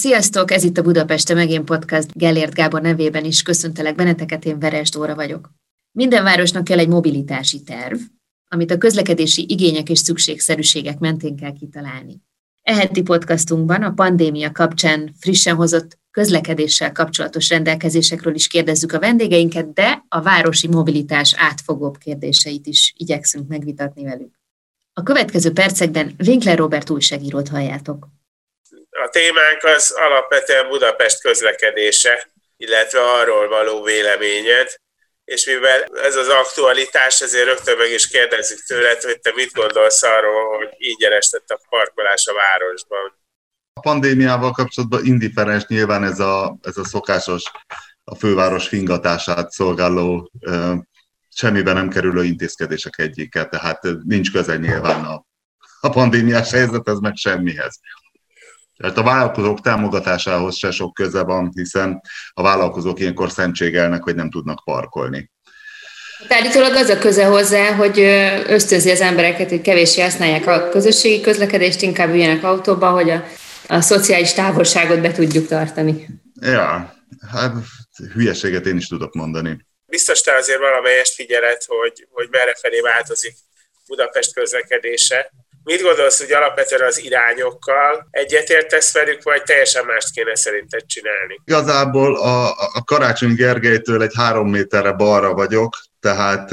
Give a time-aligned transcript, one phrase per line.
[0.00, 4.90] Sziasztok, ez itt a Budapeste Megén Podcast Gellért Gábor nevében is köszöntelek benneteket, én Veres
[4.90, 5.50] Dóra vagyok.
[5.92, 7.98] Minden városnak kell egy mobilitási terv,
[8.48, 12.20] amit a közlekedési igények és szükségszerűségek mentén kell kitalálni.
[12.62, 20.04] Eheti podcastunkban a pandémia kapcsán frissen hozott közlekedéssel kapcsolatos rendelkezésekről is kérdezzük a vendégeinket, de
[20.08, 24.34] a városi mobilitás átfogóbb kérdéseit is igyekszünk megvitatni velük.
[24.92, 28.08] A következő percekben Winkler Robert újságírót halljátok.
[29.04, 34.80] A témánk az alapvetően Budapest közlekedése, illetve arról való véleményed
[35.30, 40.02] és mivel ez az aktualitás, ezért rögtön meg is kérdezzük tőled, hogy te mit gondolsz
[40.02, 43.18] arról, hogy ingyenes lett a parkolás a városban.
[43.72, 47.42] A pandémiával kapcsolatban indiferens nyilván ez a, ez a szokásos
[48.04, 50.30] a főváros fingatását szolgáló
[51.28, 55.24] semmiben nem kerülő intézkedések egyike, tehát nincs köze nyilván a,
[55.80, 57.80] a pandémiás helyzethez, meg semmihez.
[58.80, 62.00] Tehát a vállalkozók támogatásához se sok köze van, hiszen
[62.32, 65.30] a vállalkozók ilyenkor szentségelnek, hogy nem tudnak parkolni.
[66.18, 67.98] Hát állítólag az a köze hozzá, hogy
[68.46, 73.24] ösztönzi az embereket, hogy kevéssé használják a közösségi közlekedést, inkább üljenek autóba, hogy a,
[73.66, 76.06] a szociális távolságot be tudjuk tartani.
[76.40, 76.94] Ja,
[77.30, 77.52] hát
[78.12, 79.66] hülyeséget én is tudok mondani.
[79.86, 83.34] Biztos te azért valamelyest figyelet, hogy, hogy merre felé változik
[83.86, 85.32] Budapest közlekedése.
[85.64, 91.40] Mit gondolsz, hogy alapvetően az irányokkal egyetértesz velük, vagy teljesen mást kéne szerinted csinálni?
[91.44, 96.50] Igazából a, a Karácsony Gergelytől egy három méterre balra vagyok, tehát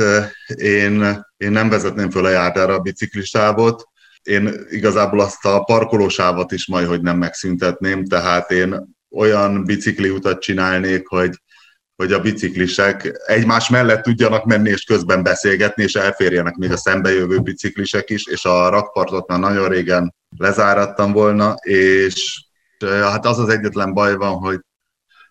[0.55, 3.83] én, én nem vezetném föl a járdára a biciklistávot,
[4.27, 11.07] én igazából azt a parkolósávot is majd, hogy nem megszüntetném, tehát én olyan bicikliutat csinálnék,
[11.07, 11.29] hogy
[11.97, 17.39] hogy a biciklisek egymás mellett tudjanak menni és közben beszélgetni, és elférjenek még a szembejövő
[17.39, 22.45] biciklisek is, és a rakpartot már nagyon régen lezárattam volna, és
[22.85, 24.59] hát az az egyetlen baj van, hogy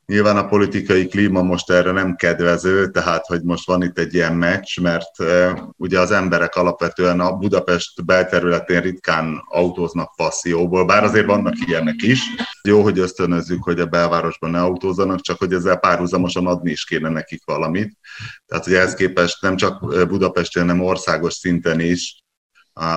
[0.07, 4.35] Nyilván a politikai klíma most erre nem kedvező, tehát hogy most van itt egy ilyen
[4.35, 5.11] meccs, mert
[5.77, 12.21] ugye az emberek alapvetően a Budapest belterületén ritkán autóznak passzióból, bár azért vannak ilyenek is.
[12.63, 17.09] Jó, hogy ösztönözzük, hogy a belvárosban ne autózzanak, csak hogy ezzel párhuzamosan adni is kéne
[17.09, 17.99] nekik valamit.
[18.47, 22.25] Tehát, hogy ehhez képest nem csak Budapesten, hanem országos szinten is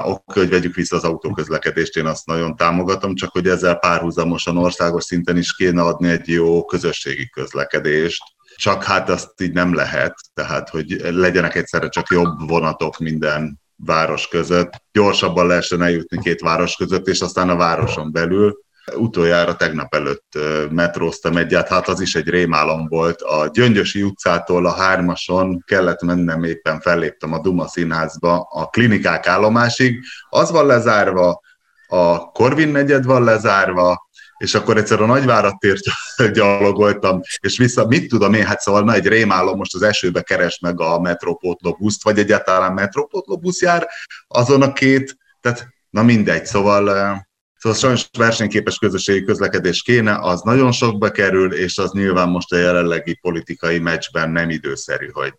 [0.04, 5.04] oké, hogy vegyük vissza az autóközlekedést, én azt nagyon támogatom, csak hogy ezzel párhuzamosan országos
[5.04, 8.24] szinten is kéne adni egy jó közösségi közlekedést,
[8.56, 14.28] csak hát azt így nem lehet, tehát hogy legyenek egyszerre csak jobb vonatok minden város
[14.28, 18.60] között, gyorsabban lehessen eljutni két város között, és aztán a városon belül
[18.96, 20.38] Utoljára tegnap előtt
[20.70, 23.22] metróztam egyet, hát az is egy rémálom volt.
[23.22, 30.00] A Gyöngyösi utcától a hármason kellett mennem, éppen felléptem a Duma színházba a klinikák állomásig.
[30.30, 31.42] Az van lezárva,
[31.88, 35.84] a Korvin negyed van lezárva, és akkor egyszer a nagyvárat tért
[36.34, 40.60] gyalogoltam, és vissza, mit tudom én, hát szóval na, egy rémálom most az esőbe keres
[40.60, 43.88] meg a metrópótlóbuszt, vagy egyáltalán metrópótlóbusz jár
[44.28, 47.28] azon a két, tehát na mindegy, szóval
[47.60, 52.58] Szóval sajnos versenyképes közösségi közlekedés kéne, az nagyon sokba kerül, és az nyilván most a
[52.58, 55.36] jelenlegi politikai meccsben nem időszerű, hogy,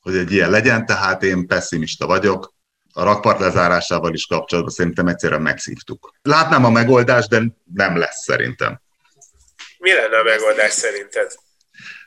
[0.00, 2.54] hogy egy ilyen legyen, tehát én pessimista vagyok.
[2.92, 6.12] A rakpart lezárásával is kapcsolatban szerintem egyszerűen megszívtuk.
[6.22, 7.42] Látnám a megoldást, de
[7.74, 8.80] nem lesz szerintem.
[9.78, 11.32] Mi lenne a megoldás szerinted?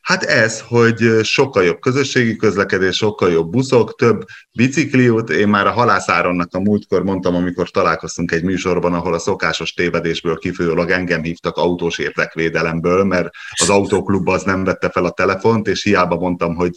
[0.05, 5.29] Hát ez, hogy sokkal jobb közösségi közlekedés, sokkal jobb buszok, több bicikliút.
[5.29, 10.38] Én már a halászáronnak a múltkor mondtam, amikor találkoztunk egy műsorban, ahol a szokásos tévedésből
[10.38, 13.30] kifolyólag engem hívtak autós érdekvédelemből, mert
[13.62, 16.71] az autóklub az nem vette fel a telefont, és hiába mondtam, hogy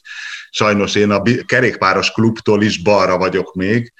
[0.50, 3.92] sajnos én a kerékpáros klubtól is balra vagyok még,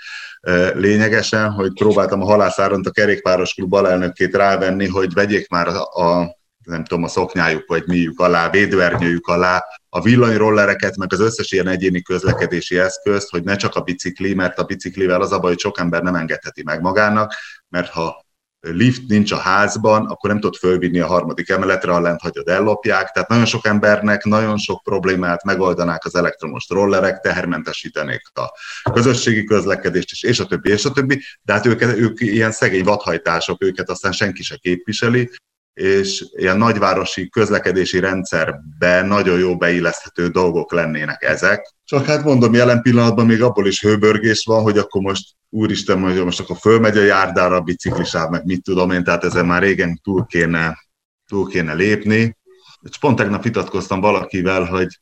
[0.73, 6.38] lényegesen, hogy próbáltam a halászáront a kerékpáros klub alelnökét rávenni, hogy vegyék már a, a
[6.69, 11.69] nem tudom, a szoknyájuk vagy miük alá, védőernyőjük alá, a villanyrollereket, meg az összes ilyen
[11.69, 15.61] egyéni közlekedési eszközt, hogy ne csak a bicikli, mert a biciklivel az a baj, hogy
[15.61, 17.35] sok ember nem engedheti meg magának,
[17.69, 18.27] mert ha
[18.61, 23.11] lift nincs a házban, akkor nem tudod fölvinni a harmadik emeletre, ha lent hagyod, ellopják.
[23.11, 30.11] Tehát nagyon sok embernek nagyon sok problémát megoldanák az elektromos rollerek, tehermentesítenék a közösségi közlekedést
[30.11, 31.23] is, és a többi, és a többi.
[31.43, 35.31] De hát ők, ők ilyen szegény vadhajtások, őket aztán senki se képviseli,
[35.79, 41.75] és ilyen nagyvárosi közlekedési rendszerben nagyon jó beilleszthető dolgok lennének ezek.
[41.85, 46.25] Csak hát mondom, jelen pillanatban még abból is hőbörgés van, hogy akkor most úristen, hogy
[46.25, 50.01] most akkor fölmegy a járdára a biciklisáv, meg mit tudom én, tehát ezen már régen
[50.03, 50.79] túl kéne,
[51.27, 52.37] túl kéne lépni.
[52.81, 55.01] És pont tegnap vitatkoztam valakivel, hogy,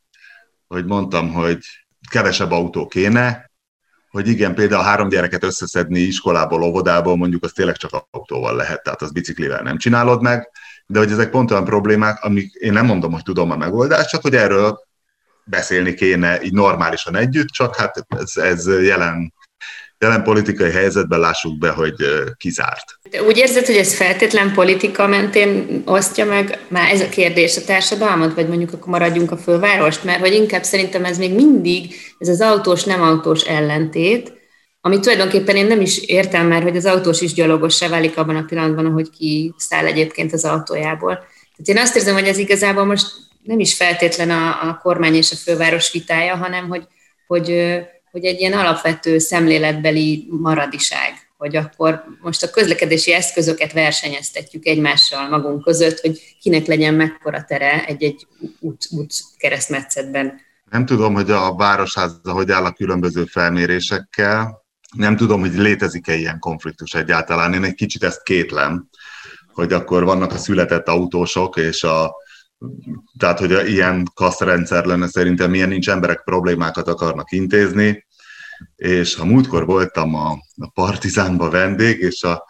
[0.67, 1.59] hogy mondtam, hogy
[2.09, 3.51] kevesebb autó kéne,
[4.09, 9.01] hogy igen, például három gyereket összeszedni iskolából, óvodából, mondjuk az tényleg csak autóval lehet, tehát
[9.01, 10.49] az biciklivel nem csinálod meg,
[10.87, 14.21] de hogy ezek pont olyan problémák, amik én nem mondom, hogy tudom a megoldást, csak
[14.21, 14.79] hogy erről
[15.43, 19.33] beszélni kéne így normálisan együtt, csak hát ez, ez jelen
[19.99, 21.95] jelen politikai helyzetben lássuk be, hogy
[22.37, 22.99] kizárt.
[23.09, 27.63] De úgy érzed, hogy ez feltétlen politika mentén osztja meg már ez a kérdés a
[27.65, 32.27] társadalmat, vagy mondjuk akkor maradjunk a fővárost, mert hogy inkább szerintem ez még mindig, ez
[32.27, 34.36] az autós-nem autós ellentét,
[34.87, 38.43] ami tulajdonképpen én nem is értem már, hogy az autós is gyalogossá válik abban a
[38.43, 41.13] pillanatban, ahogy ki száll egyébként az autójából.
[41.15, 43.07] Tehát én azt érzem, hogy ez igazából most
[43.43, 46.87] nem is feltétlen a, a kormány és a főváros vitája, hanem hogy,
[47.27, 47.45] hogy
[48.11, 55.63] hogy egy ilyen alapvető szemléletbeli maradiság, hogy akkor most a közlekedési eszközöket versenyeztetjük egymással magunk
[55.63, 58.27] között, hogy kinek legyen mekkora tere egy-egy
[58.59, 60.39] út, út keresztmetszetben.
[60.69, 66.39] Nem tudom, hogy a Városháza hogy áll a különböző felmérésekkel, nem tudom, hogy létezik-e ilyen
[66.39, 67.53] konfliktus egyáltalán.
[67.53, 68.89] Én egy kicsit ezt kétlem,
[69.53, 72.15] hogy akkor vannak a született autósok, és a,
[73.17, 78.05] tehát, hogy ilyen kaszrendszer lenne szerintem, milyen nincs emberek problémákat akarnak intézni,
[78.75, 82.45] és ha múltkor voltam a, a Partizánba vendég, és a,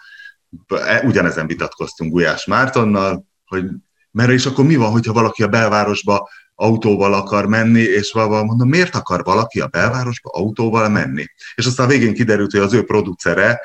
[0.67, 3.65] e, ugyanezen vitatkoztunk Gulyás Mártonnal, hogy
[4.11, 8.69] mert és akkor mi van, hogyha valaki a belvárosba autóval akar menni, és valahol mondom,
[8.69, 11.25] miért akar valaki a belvárosba autóval menni?
[11.55, 13.61] És aztán végén kiderült, hogy az ő producere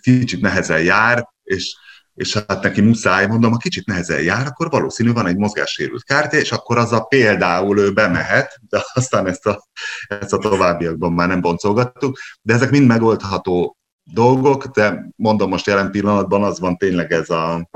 [0.00, 1.76] kicsit nehezen jár, és
[2.14, 6.36] és hát neki muszáj, mondom, ha kicsit nehezen jár, akkor valószínű van egy mozgássérült kártya,
[6.36, 9.68] és akkor az a például ő bemehet, de aztán ezt a,
[10.08, 15.90] ezt a továbbiakban már nem boncolgattuk, de ezek mind megoldható dolgok, de mondom most jelen
[15.90, 17.68] pillanatban az van tényleg ez a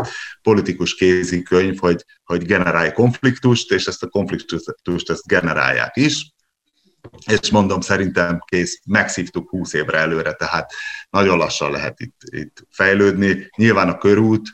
[0.43, 6.33] politikus kézikönyv, hogy, hogy generálj konfliktust, és ezt a konfliktust ezt generálják is,
[7.27, 10.73] és mondom, szerintem kész, megszívtuk 20 évre előre, tehát
[11.11, 13.49] nagyon lassan lehet itt, itt fejlődni.
[13.57, 14.49] Nyilván a körút,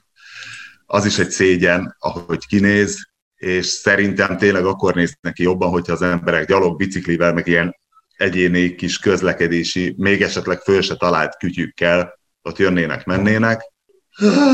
[0.87, 6.03] az is egy szégyen, ahogy kinéz, és szerintem tényleg akkor néz neki jobban, hogyha az
[6.03, 7.77] emberek gyalog, biciklivel, meg ilyen
[8.17, 13.61] egyéni kis közlekedési, még esetleg föl se talált kütyükkel ott jönnének, mennének.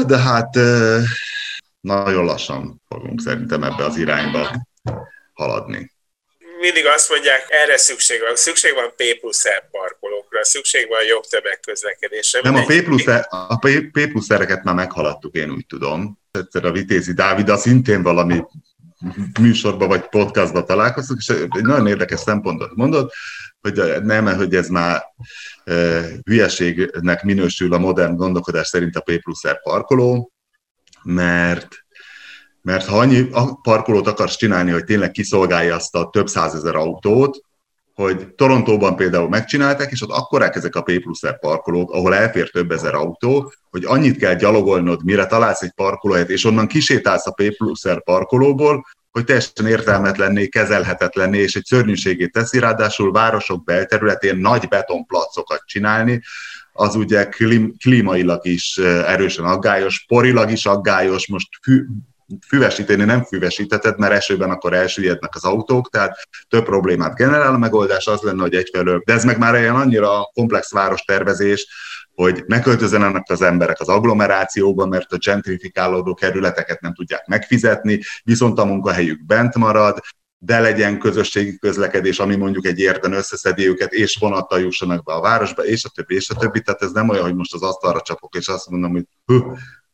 [0.06, 0.54] De hát
[1.80, 4.66] nagyon lassan fogunk szerintem ebbe az irányba
[5.32, 5.90] haladni
[6.60, 8.36] mindig azt mondják, erre szükség van.
[8.36, 12.40] Szükség van P plusz R parkolókra, szükség van jobb tömegközlekedésre.
[12.42, 13.58] Nem, a P plusz, a
[13.92, 16.18] P plusz R-eket már meghaladtuk, én úgy tudom.
[16.30, 18.44] Egyszer a Vitézi Dávid, szintén valami
[19.40, 23.12] műsorban vagy podcastban találkoztunk, és egy nagyon érdekes szempontot mondott,
[23.60, 25.02] hogy nem, hogy ez már
[25.64, 30.32] e, hülyeségnek minősül a modern gondolkodás szerint a P plusz R parkoló,
[31.02, 31.68] mert
[32.62, 33.28] mert ha annyi
[33.62, 37.40] parkolót akarsz csinálni, hogy tényleg kiszolgálja azt a több százezer autót,
[37.94, 42.70] hogy Torontóban például megcsinálták, és ott akkorák ezek a P plusz parkolók, ahol elfér több
[42.70, 47.56] ezer autó, hogy annyit kell gyalogolnod, mire találsz egy parkolóhelyet, és onnan kisétálsz a P
[47.56, 55.62] plusz parkolóból, hogy teljesen értelmetlenné, kezelhetetlenné, és egy szörnyűségét teszi, ráadásul városok belterületén nagy betonplacokat
[55.64, 56.22] csinálni,
[56.72, 57.28] az ugye
[57.78, 58.76] klímailag is
[59.06, 61.84] erősen aggályos, porilag is aggályos, most fű,
[62.46, 67.54] füvesíteni nem füvesítheted, mert esőben akkor elsüllyednek az autók, tehát több problémát generál.
[67.54, 71.66] A megoldás az lenne, hogy egyfelől, de ez meg már ilyen annyira komplex várostervezés,
[72.20, 78.58] hogy ne költözzenek az emberek az agglomerációba, mert a gentrifikálódó kerületeket nem tudják megfizetni, viszont
[78.58, 79.98] a munkahelyük bent marad,
[80.38, 85.20] de legyen közösségi közlekedés, ami mondjuk egy érden összeszedi őket, és vonattal jussanak be a
[85.20, 86.60] városba, és a többi, és a többi.
[86.60, 89.04] Tehát ez nem olyan, hogy most az asztalra csapok, és azt mondom, hogy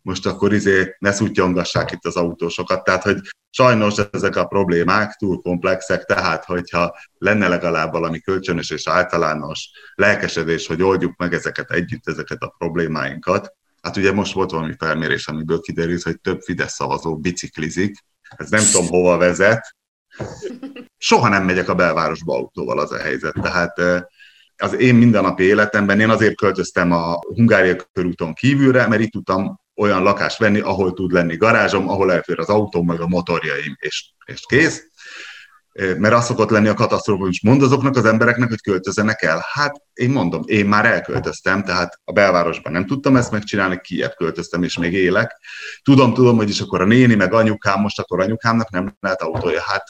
[0.07, 2.85] most akkor izé ne szutyongassák itt az autósokat.
[2.85, 3.21] Tehát, hogy
[3.51, 10.67] sajnos ezek a problémák túl komplexek, tehát hogyha lenne legalább valami kölcsönös és általános lelkesedés,
[10.67, 13.53] hogy oldjuk meg ezeket együtt, ezeket a problémáinkat.
[13.83, 17.97] Hát ugye most volt valami felmérés, amiből kiderült, hogy több Fidesz szavazó biciklizik.
[18.37, 19.77] Ez nem tudom hova vezet.
[20.99, 23.35] Soha nem megyek a belvárosba autóval az a helyzet.
[23.43, 23.81] Tehát
[24.57, 30.03] az én mindennapi életemben én azért költöztem a Hungária körúton kívülre, mert itt tudtam olyan
[30.03, 34.43] lakást venni, ahol tud lenni garázsom, ahol elfér az autó, meg a motorjaim, és, és
[34.47, 34.83] kész.
[35.73, 39.45] mert az szokott lenni a katasztrófa, hogy mond azoknak az embereknek, hogy költözenek el.
[39.53, 44.63] Hát én mondom, én már elköltöztem, tehát a belvárosban nem tudtam ezt megcsinálni, Kiev költöztem,
[44.63, 45.37] és még élek.
[45.83, 49.63] Tudom, tudom, hogy is akkor a néni, meg anyukám, most akkor anyukámnak nem lehet autója.
[49.63, 49.85] Hát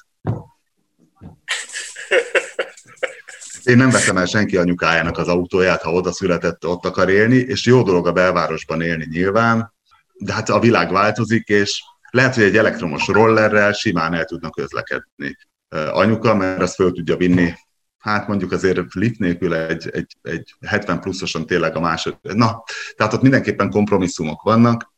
[3.64, 7.66] én nem veszem el senki anyukájának az autóját, ha oda született, ott akar élni, és
[7.66, 9.74] jó dolog a belvárosban élni nyilván,
[10.18, 15.36] de hát a világ változik, és lehet, hogy egy elektromos rollerrel simán el tudnak közlekedni
[15.68, 17.54] anyuka, mert azt föl tudja vinni,
[17.98, 22.18] hát mondjuk azért lift nélkül egy, egy, egy 70 pluszosan tényleg a másod.
[22.22, 22.62] Na,
[22.96, 24.94] tehát ott mindenképpen kompromisszumok vannak.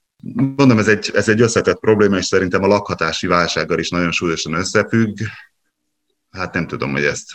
[0.57, 4.53] Mondom, ez egy, ez egy összetett probléma, és szerintem a lakhatási válsággal is nagyon súlyosan
[4.53, 5.19] összefügg.
[6.31, 7.31] Hát nem tudom, hogy ezt,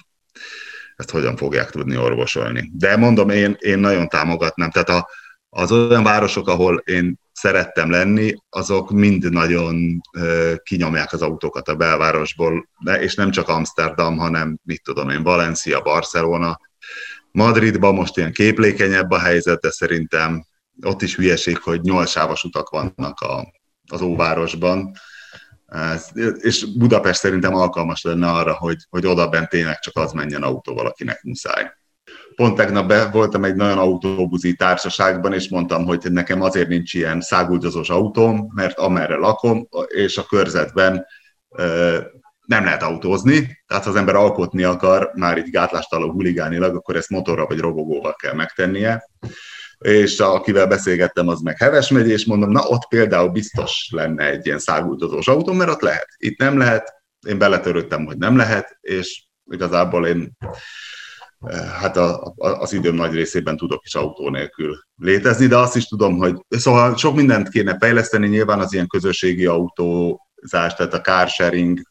[0.95, 2.71] ezt hogyan fogják tudni orvosolni.
[2.73, 4.69] De mondom, én, én nagyon támogatnám.
[4.69, 5.09] Tehát a,
[5.49, 10.01] az olyan városok, ahol én szerettem lenni, azok mind nagyon
[10.63, 12.69] kinyomják az autókat a belvárosból,
[13.00, 16.59] és nem csak Amsterdam, hanem mit tudom én, Valencia, Barcelona,
[17.31, 20.45] Madridban most ilyen képlékenyebb a helyzet, de szerintem
[20.81, 23.53] ott is hülyeség, hogy nyolcsávos utak vannak a,
[23.91, 24.91] az óvárosban,
[26.38, 30.85] és Budapest szerintem alkalmas lenne arra, hogy, hogy oda bent tényleg csak az menjen autóval,
[30.85, 31.71] akinek muszáj
[32.35, 37.21] pont tegnap be voltam egy nagyon autóbuzi társaságban, és mondtam, hogy nekem azért nincs ilyen
[37.21, 41.05] száguldozós autóm, mert amerre lakom, és a körzetben
[42.45, 47.09] nem lehet autózni, tehát ha az ember alkotni akar, már így gátlástaló huligánilag, akkor ezt
[47.09, 49.09] motorra vagy robogóval kell megtennie.
[49.77, 54.45] És akivel beszélgettem, az meg Heves megy, és mondom, na ott például biztos lenne egy
[54.45, 56.07] ilyen száguldozós autó, mert ott lehet.
[56.17, 56.93] Itt nem lehet,
[57.27, 60.37] én beletörődtem, hogy nem lehet, és igazából én
[61.51, 65.88] hát a, a, az időm nagy részében tudok is autó nélkül létezni, de azt is
[65.88, 71.27] tudom, hogy szóval sok mindent kéne fejleszteni, nyilván az ilyen közösségi autózás, tehát a car
[71.27, 71.81] sharing,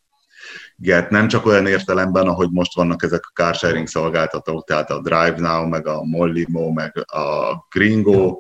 [1.09, 5.65] nem csak olyan értelemben, ahogy most vannak ezek a car sharing szolgáltatók, tehát a Drive
[5.69, 8.39] meg a Mollimo, meg a Gringo,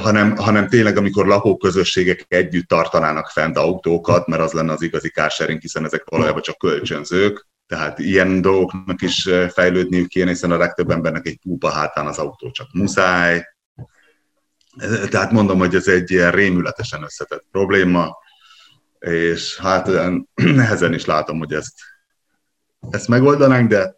[0.00, 5.60] hanem, hanem tényleg, amikor lakóközösségek együtt tartanának fent autókat, mert az lenne az igazi carsharing,
[5.60, 11.26] hiszen ezek valójában csak kölcsönzők, tehát ilyen dolgoknak is fejlődniük kéne, hiszen a legtöbb embernek
[11.26, 13.44] egy púpa hátán az autó csak muszáj.
[15.10, 18.16] Tehát mondom, hogy ez egy ilyen rémületesen összetett probléma,
[18.98, 19.90] és hát
[20.34, 21.74] nehezen is látom, hogy ezt,
[22.90, 23.96] ezt megoldanánk, de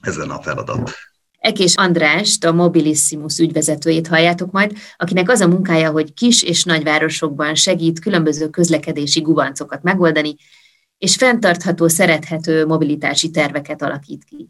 [0.00, 0.92] ezen a feladat.
[1.38, 7.54] Ekés Andrást, a Mobilissimus ügyvezetőjét halljátok majd, akinek az a munkája, hogy kis és nagyvárosokban
[7.54, 10.36] segít különböző közlekedési gubancokat megoldani,
[11.02, 14.48] és fenntartható, szerethető mobilitási terveket alakít ki.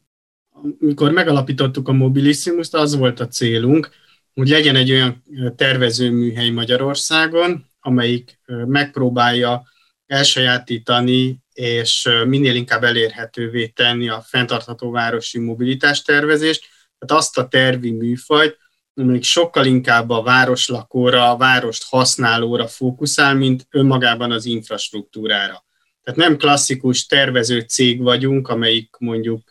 [0.81, 3.91] Amikor megalapítottuk a Mobilissimus, az volt a célunk,
[4.35, 5.23] hogy legyen egy olyan
[5.57, 9.63] tervezőműhely Magyarországon, amelyik megpróbálja
[10.07, 16.65] elsajátítani és minél inkább elérhetővé tenni a fenntartható városi mobilitás tervezést,
[16.99, 18.59] tehát azt a tervi műfajt,
[18.95, 25.65] amelyik sokkal inkább a városlakóra, a várost használóra fókuszál, mint önmagában az infrastruktúrára.
[26.03, 29.49] Tehát nem klasszikus tervező cég vagyunk, amelyik mondjuk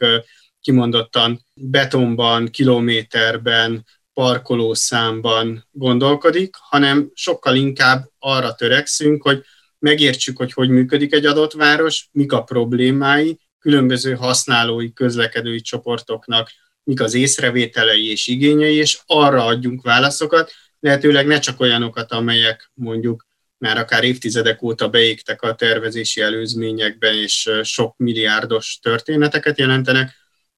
[0.62, 9.44] kimondottan betonban, kilométerben, parkolószámban gondolkodik, hanem sokkal inkább arra törekszünk, hogy
[9.80, 16.52] megértsük, hogy hogy működik egy adott város, mik a problémái, különböző használói, közlekedői csoportoknak,
[16.84, 23.26] mik az észrevételei és igényei, és arra adjunk válaszokat, lehetőleg ne csak olyanokat, amelyek mondjuk
[23.62, 30.16] már akár évtizedek óta beégtek a tervezési előzményekben, és sok milliárdos történeteket jelentenek,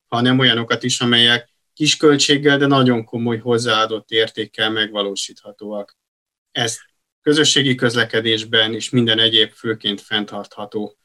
[0.07, 5.97] hanem olyanokat is, amelyek kis költséggel, de nagyon komoly hozzáadott értékkel megvalósíthatóak.
[6.51, 6.79] Ezt
[7.21, 10.97] közösségi közlekedésben és minden egyéb főként fenntartható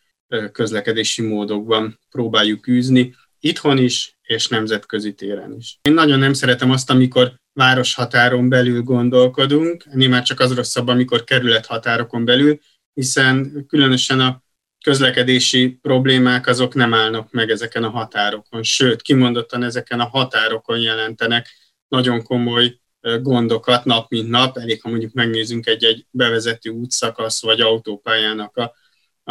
[0.53, 5.79] közlekedési módokban próbáljuk űzni, itthon is és nemzetközi téren is.
[5.83, 11.25] Én nagyon nem szeretem azt, amikor városhatáron belül gondolkodunk, ennél már csak az rosszabb, amikor
[11.25, 12.59] kerülethatárokon belül,
[12.95, 14.43] hiszen különösen a
[14.85, 21.49] közlekedési problémák azok nem állnak meg ezeken a határokon, sőt, kimondottan ezeken a határokon jelentenek
[21.89, 22.79] nagyon komoly
[23.21, 28.75] gondokat nap mint nap, elég ha mondjuk megnézzünk egy-egy bevezető útszakasz vagy autópályának a,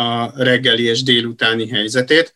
[0.01, 2.33] a reggeli és délutáni helyzetét.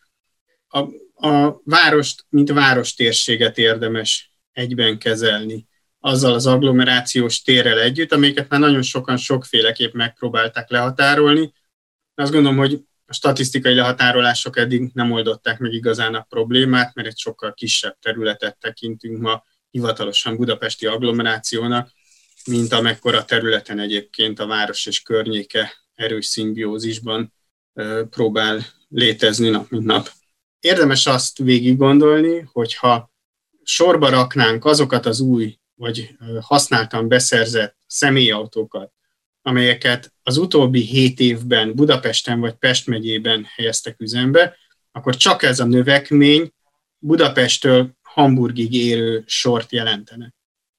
[0.68, 0.84] A,
[1.22, 5.66] a várost, mint várostérséget érdemes egyben kezelni
[6.00, 11.52] azzal az agglomerációs térrel együtt, amiket már nagyon sokan sokféleképp megpróbálták lehatárolni.
[12.14, 17.18] Azt gondolom, hogy a statisztikai lehatárolások eddig nem oldották meg igazán a problémát, mert egy
[17.18, 21.90] sokkal kisebb területet tekintünk ma hivatalosan budapesti agglomerációnak,
[22.46, 27.32] mint amekkora területen egyébként a város és környéke erős szimbiózisban
[28.10, 30.08] próbál létezni nap mint nap.
[30.62, 33.12] Érdemes azt végig gondolni, hogyha
[33.62, 38.92] sorba raknánk azokat az új vagy használtan beszerzett személyautókat,
[39.42, 44.56] amelyeket az utóbbi hét évben Budapesten vagy Pest megyében helyeztek üzembe,
[44.92, 46.52] akkor csak ez a növekmény
[46.98, 50.34] Budapesttől Hamburgig érő sort jelentene.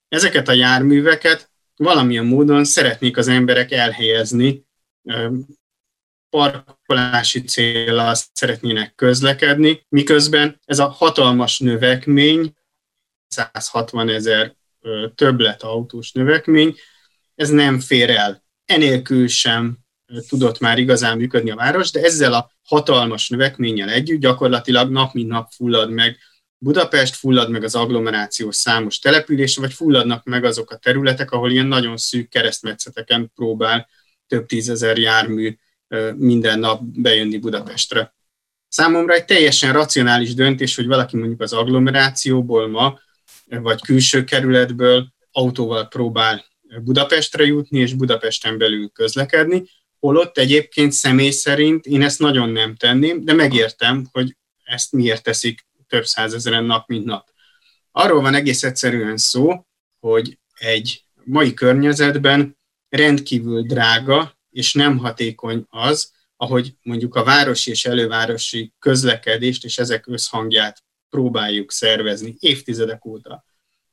[0.08, 4.66] Ezeket a járműveket valamilyen módon szeretnék az emberek elhelyezni,
[6.34, 12.54] parkolási célra szeretnének közlekedni, miközben ez a hatalmas növekmény,
[13.28, 14.56] 160 ezer
[15.16, 16.75] többlet autós növekmény,
[17.36, 18.44] ez nem fér el.
[18.66, 19.78] Enélkül sem
[20.28, 25.30] tudott már igazán működni a város, de ezzel a hatalmas növekménnyel együtt gyakorlatilag nap mint
[25.30, 26.18] nap fullad meg
[26.58, 31.66] Budapest, fullad meg az agglomerációs számos település, vagy fulladnak meg azok a területek, ahol ilyen
[31.66, 33.88] nagyon szűk keresztmetszeteken próbál
[34.28, 35.58] több tízezer jármű
[36.15, 38.13] minden nap bejönni Budapestre.
[38.67, 43.00] Számomra egy teljesen racionális döntés, hogy valaki mondjuk az agglomerációból ma,
[43.45, 46.45] vagy külső kerületből autóval próbál
[46.81, 49.63] Budapestre jutni, és Budapesten belül közlekedni,
[50.00, 55.65] holott egyébként személy szerint én ezt nagyon nem tenném, de megértem, hogy ezt miért teszik
[55.88, 57.27] több százezeren nap, mint nap.
[57.91, 59.65] Arról van egész egyszerűen szó,
[60.00, 62.57] hogy egy mai környezetben
[62.89, 70.07] rendkívül drága és nem hatékony az, ahogy mondjuk a városi és elővárosi közlekedést és ezek
[70.07, 73.45] összhangját próbáljuk szervezni évtizedek óta.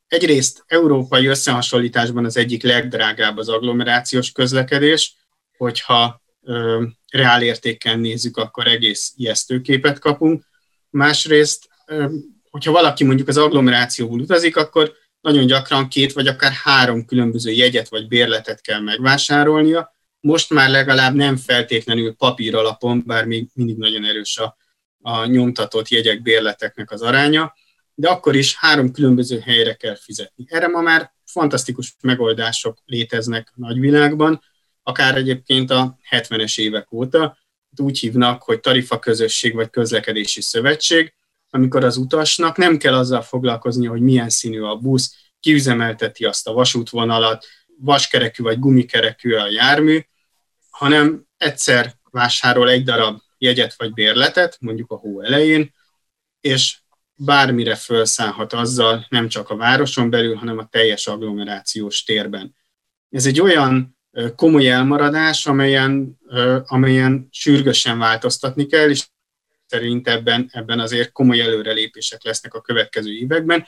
[0.07, 5.15] Egyrészt európai összehasonlításban az egyik legdrágább az agglomerációs közlekedés,
[5.57, 10.45] hogyha ö, reálértéken nézzük, akkor egész ijesztő képet kapunk.
[10.91, 12.07] Másrészt, ö,
[12.51, 17.89] hogyha valaki mondjuk az agglomerációból utazik, akkor nagyon gyakran két vagy akár három különböző jegyet
[17.89, 19.95] vagy bérletet kell megvásárolnia.
[20.21, 24.57] Most már legalább nem feltétlenül papír alapon, bár még mindig nagyon erős a,
[25.01, 27.55] a nyomtatott jegyek, bérleteknek az aránya,
[27.95, 30.45] de akkor is három különböző helyre kell fizetni.
[30.49, 34.43] Erre ma már fantasztikus megoldások léteznek a nagyvilágban,
[34.83, 37.39] akár egyébként a 70-es évek óta,
[37.77, 41.15] úgy hívnak, hogy tarifa közösség vagy közlekedési szövetség,
[41.51, 46.53] amikor az utasnak nem kell azzal foglalkozni, hogy milyen színű a busz, kiüzemelteti azt a
[46.53, 47.47] vasútvonalat,
[47.81, 50.01] vaskerekű vagy gumikerekű a jármű,
[50.71, 55.75] hanem egyszer vásárol egy darab jegyet vagy bérletet, mondjuk a hó elején,
[56.41, 56.79] és
[57.15, 62.57] bármire felszállhat azzal, nem csak a városon belül, hanem a teljes agglomerációs térben.
[63.11, 63.99] Ez egy olyan
[64.37, 66.19] komoly elmaradás, amelyen,
[66.65, 69.07] amelyen sürgősen változtatni kell, és
[69.67, 73.67] szerint ebben, ebben azért komoly előrelépések lesznek a következő években.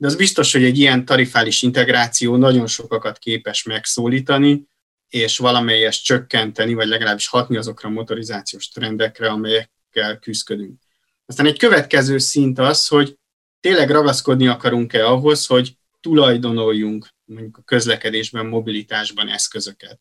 [0.00, 4.66] De az biztos, hogy egy ilyen tarifális integráció nagyon sokakat képes megszólítani,
[5.08, 10.80] és valamelyest csökkenteni, vagy legalábbis hatni azokra a motorizációs trendekre, amelyekkel küzdködünk.
[11.26, 13.18] Aztán egy következő szint az, hogy
[13.60, 20.00] tényleg ragaszkodni akarunk-e ahhoz, hogy tulajdonoljunk mondjuk a közlekedésben, mobilitásban eszközöket.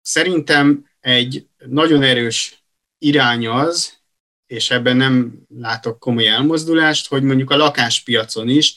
[0.00, 2.64] Szerintem egy nagyon erős
[2.98, 4.02] irány az,
[4.46, 8.76] és ebben nem látok komoly elmozdulást, hogy mondjuk a lakáspiacon is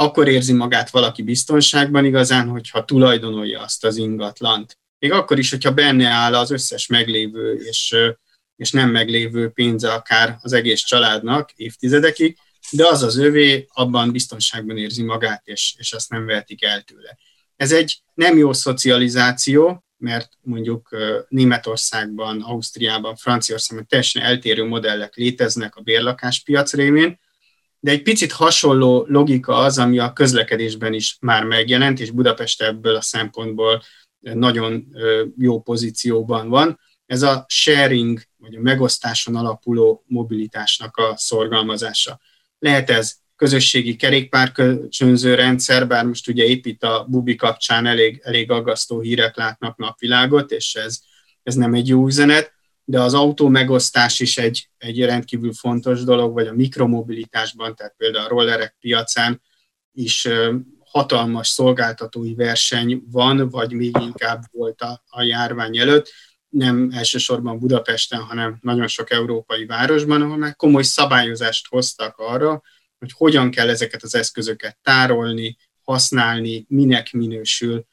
[0.00, 4.78] akkor érzi magát valaki biztonságban igazán, hogyha tulajdonolja azt az ingatlant.
[4.98, 7.96] Még akkor is, hogyha benne áll az összes meglévő és,
[8.56, 12.38] és nem meglévő pénze akár az egész családnak évtizedekig,
[12.70, 17.18] de az az övé, abban biztonságban érzi magát, és, és azt nem vehetik el tőle.
[17.56, 20.96] Ez egy nem jó szocializáció, mert mondjuk
[21.28, 27.19] Németországban, Ausztriában, Franciaországban teljesen eltérő modellek léteznek a bérlakáspiac révén,
[27.80, 32.94] de egy picit hasonló logika az, ami a közlekedésben is már megjelent, és Budapest ebből
[32.94, 33.82] a szempontból
[34.20, 34.86] nagyon
[35.38, 36.80] jó pozícióban van.
[37.06, 42.20] Ez a sharing, vagy a megosztáson alapuló mobilitásnak a szorgalmazása.
[42.58, 48.50] Lehet ez közösségi kerékpárkölcsönző rendszer, bár most ugye épp itt a Bubi kapcsán elég, elég
[48.50, 51.00] aggasztó hírek látnak napvilágot, és ez,
[51.42, 52.52] ez nem egy jó üzenet,
[52.84, 58.24] de az autó megosztás is egy, egy rendkívül fontos dolog, vagy a mikromobilitásban, tehát például
[58.24, 59.42] a rollerek piacán
[59.92, 60.28] is
[60.84, 66.12] hatalmas szolgáltatói verseny van, vagy még inkább volt a, a járvány előtt,
[66.48, 72.62] nem elsősorban Budapesten, hanem nagyon sok európai városban, ahol már komoly szabályozást hoztak arra,
[72.98, 77.84] hogy hogyan kell ezeket az eszközöket tárolni, használni, minek minősül.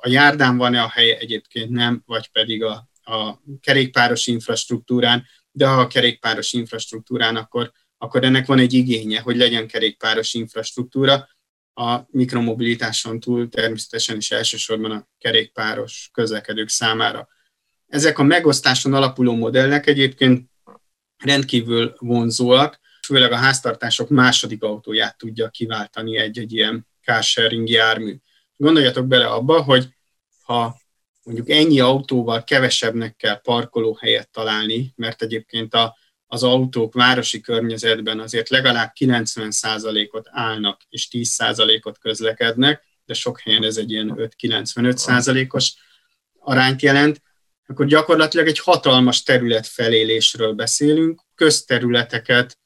[0.00, 5.80] A járdán van-e a helye, egyébként nem, vagy pedig a, a kerékpáros infrastruktúrán, de ha
[5.80, 11.28] a kerékpáros infrastruktúrán, akkor, akkor ennek van egy igénye, hogy legyen kerékpáros infrastruktúra.
[11.74, 17.28] A mikromobilitáson túl természetesen is elsősorban a kerékpáros közlekedők számára.
[17.86, 20.50] Ezek a megosztáson alapuló modellek egyébként
[21.16, 28.16] rendkívül vonzóak, főleg a háztartások második autóját tudja kiváltani egy-egy ilyen carsharing jármű.
[28.56, 29.88] Gondoljatok bele abba, hogy
[30.42, 30.76] ha
[31.28, 38.48] mondjuk ennyi autóval kevesebbnek kell parkolóhelyet találni, mert egyébként a, az autók városi környezetben azért
[38.48, 45.74] legalább 90%-ot állnak és 10%-ot közlekednek, de sok helyen ez egy ilyen 5-95%-os
[46.38, 47.22] arányt jelent,
[47.66, 52.58] akkor gyakorlatilag egy hatalmas terület felélésről beszélünk, közterületeket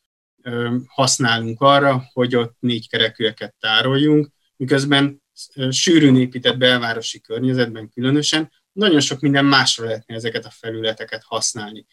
[0.87, 5.22] használunk arra, hogy ott négy kerekűeket tároljunk, miközben
[5.71, 11.87] sűrűn épített belvárosi környezetben különösen nagyon sok minden másra lehetne ezeket a felületeket használni.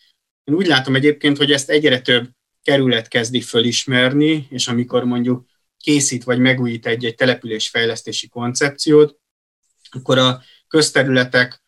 [0.43, 2.29] Én úgy látom egyébként, hogy ezt egyre több
[2.61, 5.45] kerület kezdi fölismerni, és amikor mondjuk
[5.77, 9.19] készít vagy megújít egy-egy településfejlesztési koncepciót,
[9.89, 11.63] akkor a közterületek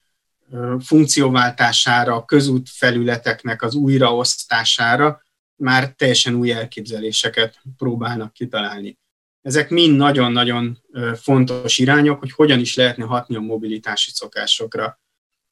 [0.80, 5.24] funkcióváltására, a közútfelületeknek az újraosztására
[5.56, 9.00] már teljesen új elképzeléseket próbálnak kitalálni.
[9.42, 10.84] Ezek mind nagyon-nagyon
[11.22, 15.00] fontos irányok, hogy hogyan is lehetne hatni a mobilitási szokásokra.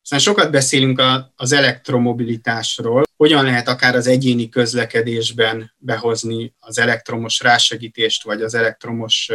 [0.02, 1.02] Aztán sokat beszélünk
[1.36, 9.32] az elektromobilitásról, hogyan lehet akár az egyéni közlekedésben behozni az elektromos rásegítést, vagy az elektromos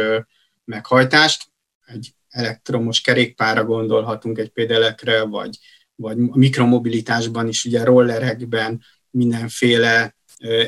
[0.65, 1.43] meghajtást.
[1.85, 5.57] Egy elektromos kerékpára gondolhatunk egy pédelekre, vagy,
[5.95, 10.15] vagy mikromobilitásban is, ugye rollerekben, mindenféle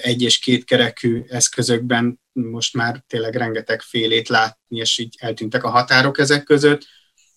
[0.01, 6.19] egy- és kétkerekű eszközökben most már tényleg rengeteg félét látni, és így eltűntek a határok
[6.19, 6.87] ezek között.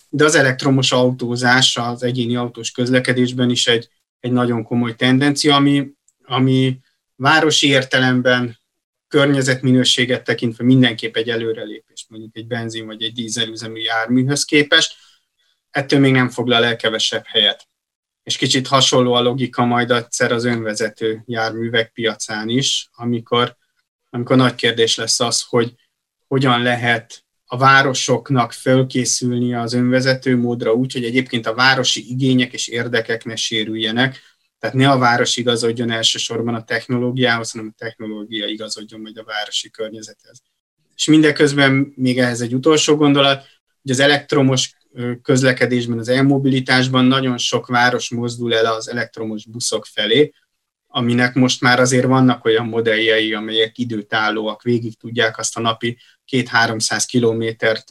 [0.08, 3.88] De az elektromos autózás az egyéni autós közlekedésben is egy,
[4.20, 5.90] egy nagyon komoly tendencia, ami,
[6.24, 6.78] ami
[7.16, 8.58] városi értelemben
[9.08, 14.94] környezetminőséget tekintve mindenképp egy előrelépés, mondjuk egy benzin vagy egy dízelüzemű járműhöz képest,
[15.70, 17.68] ettől még nem foglal el kevesebb helyet.
[18.22, 23.56] És kicsit hasonló a logika majd egyszer az önvezető járművek piacán is, amikor,
[24.10, 25.74] amikor nagy kérdés lesz az, hogy
[26.26, 32.68] hogyan lehet a városoknak fölkészülni az önvezető módra úgy, hogy egyébként a városi igények és
[32.68, 34.20] érdekek ne sérüljenek,
[34.58, 39.70] tehát ne a város igazodjon elsősorban a technológiához, hanem a technológia igazodjon majd a városi
[39.70, 40.42] környezethez.
[40.96, 43.46] És mindeközben még ehhez egy utolsó gondolat,
[43.82, 44.74] hogy az elektromos
[45.22, 50.32] közlekedésben, az elmobilitásban nagyon sok város mozdul el az elektromos buszok felé,
[50.92, 55.98] aminek most már azért vannak olyan modelljei, amelyek időtállóak, végig tudják azt a napi
[56.32, 57.84] 2-300 kilométert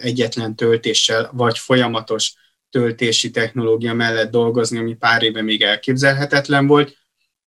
[0.00, 2.34] egyetlen töltéssel, vagy folyamatos
[2.70, 6.96] töltési technológia mellett dolgozni, ami pár éve még elképzelhetetlen volt.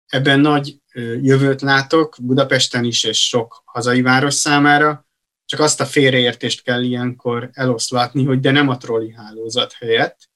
[0.08, 0.78] Ebben nagy
[1.22, 5.08] jövőt látok Budapesten is, és sok hazai város számára,
[5.46, 10.30] csak azt a félreértést kell ilyenkor eloszlatni, hogy de nem a trolli hálózat helyett,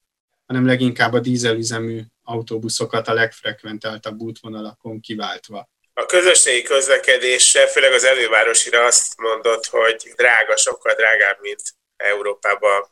[0.45, 5.69] hanem leginkább a dízelüzemű autóbuszokat a legfrekventáltabb útvonalakon kiváltva.
[5.93, 11.61] A közösségi közlekedésre, főleg az elővárosira azt mondott, hogy drága, sokkal drágább, mint
[11.95, 12.89] Európában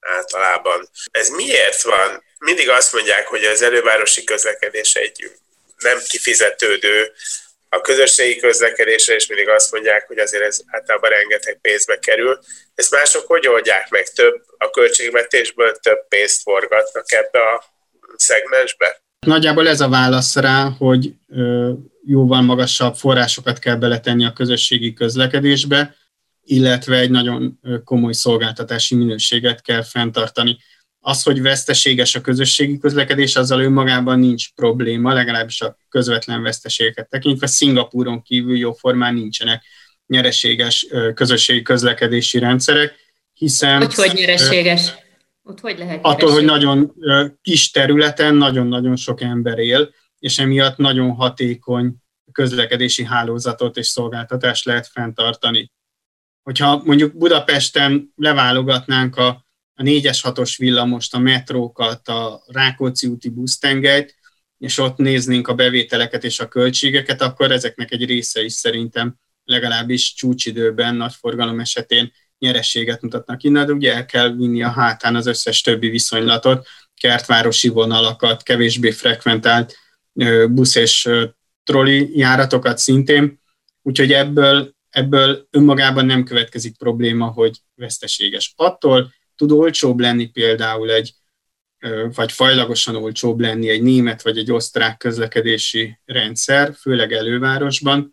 [0.00, 0.88] általában.
[1.10, 2.24] Ez miért van?
[2.38, 5.30] Mindig azt mondják, hogy az elővárosi közlekedés egy
[5.76, 7.12] nem kifizetődő,
[7.68, 12.38] a közösségi közlekedésre is mindig azt mondják, hogy azért ez általában rengeteg pénzbe kerül.
[12.74, 14.08] Ezt mások hogy oldják meg?
[14.08, 17.64] Több a költségvetésből több pénzt forgatnak ebbe a
[18.18, 19.02] szegmensbe?
[19.26, 21.14] Nagyjából ez a válasz rá, hogy
[22.06, 25.96] jóval magasabb forrásokat kell beletenni a közösségi közlekedésbe,
[26.42, 30.58] illetve egy nagyon komoly szolgáltatási minőséget kell fenntartani.
[31.00, 37.46] Az, hogy veszteséges a közösségi közlekedés, azzal önmagában nincs probléma, legalábbis a közvetlen veszteségeket tekintve.
[37.46, 39.64] Szingapúron kívül jóformán nincsenek
[40.06, 42.94] nyereséges közösségi közlekedési rendszerek,
[43.32, 43.76] hiszen...
[43.76, 44.92] Hogy hogy nyereséges?
[45.48, 46.94] Ott hogy lehet Attól, hogy nagyon
[47.42, 51.94] kis területen nagyon-nagyon sok ember él, és emiatt nagyon hatékony
[52.32, 55.72] közlekedési hálózatot és szolgáltatást lehet fenntartani.
[56.42, 59.26] Hogyha mondjuk Budapesten leválogatnánk a,
[59.74, 64.14] a 4-es 6-os villamost, a metrókat, a Rákóczi úti busztengelyt,
[64.58, 70.14] és ott néznénk a bevételeket és a költségeket, akkor ezeknek egy része is szerintem legalábbis
[70.14, 75.26] csúcsidőben, nagy forgalom esetén nyerességet mutatnak innen, de ugye el kell vinni a hátán az
[75.26, 79.76] összes többi viszonylatot, kertvárosi vonalakat, kevésbé frekventált
[80.48, 81.08] busz és
[81.64, 83.40] troli járatokat szintén,
[83.82, 88.52] úgyhogy ebből ebből önmagában nem következik probléma, hogy veszteséges.
[88.56, 91.14] Attól tud olcsóbb lenni például egy,
[92.14, 98.12] vagy fajlagosan olcsóbb lenni egy német vagy egy osztrák közlekedési rendszer, főleg elővárosban,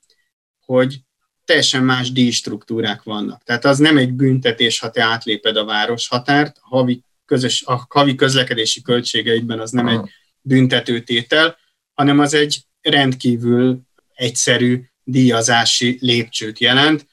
[0.59, 0.99] hogy
[1.45, 3.43] teljesen más díjstruktúrák vannak.
[3.43, 7.85] Tehát az nem egy büntetés, ha te átléped a város határt, a havi, közös, a
[7.89, 10.09] havi közlekedési költségeidben az nem egy
[10.41, 11.57] büntetőtétel,
[11.93, 13.81] hanem az egy rendkívül
[14.13, 17.07] egyszerű díjazási lépcsőt jelent.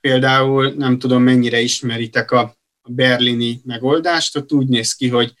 [0.00, 2.56] Például nem tudom mennyire ismeritek a
[2.88, 5.32] berlini megoldást, ott úgy néz ki, hogy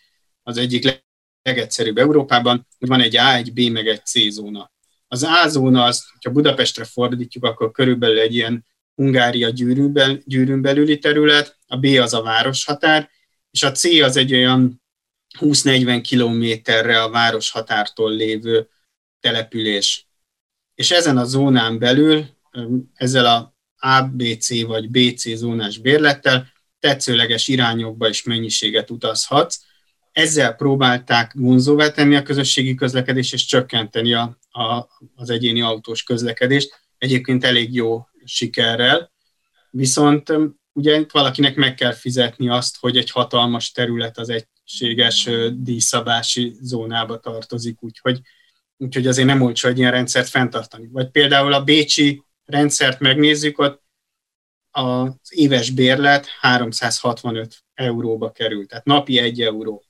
[0.42, 1.02] az egyik
[1.42, 4.72] legegyszerűbb Európában, hogy van egy A, egy B, meg egy C zóna.
[5.14, 9.48] Az A zóna, az, ha Budapestre fordítjuk, akkor körülbelül egy ilyen Hungária
[10.24, 13.10] gyűrűn belüli terület, a B az a városhatár,
[13.50, 14.82] és a C az egy olyan
[15.38, 18.68] 20-40 kilométerre a városhatártól lévő
[19.20, 20.08] település.
[20.74, 22.24] És ezen a zónán belül,
[22.94, 29.58] ezzel a ABC vagy BC zónás bérlettel tetszőleges irányokba és mennyiséget utazhatsz.
[30.14, 36.80] Ezzel próbálták vonzóvá tenni a közösségi közlekedést és csökkenteni a, a, az egyéni autós közlekedést.
[36.98, 39.12] Egyébként elég jó sikerrel,
[39.70, 40.32] viszont
[40.72, 47.82] ugye valakinek meg kell fizetni azt, hogy egy hatalmas terület az egységes díjszabási zónába tartozik,
[47.82, 48.20] úgyhogy,
[48.76, 50.88] úgyhogy azért nem olcsó egy ilyen rendszert fenntartani.
[50.92, 53.82] Vagy például a Bécsi rendszert megnézzük, ott
[54.70, 59.83] az éves bérlet 365 euróba került, tehát napi 1 euró.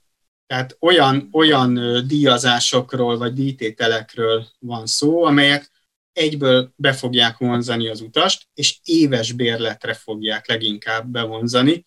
[0.46, 5.70] Tehát olyan, olyan díjazásokról vagy díjtételekről van szó, amelyek
[6.12, 11.84] egyből be fogják vonzani az utast, és éves bérletre fogják leginkább bevonzani.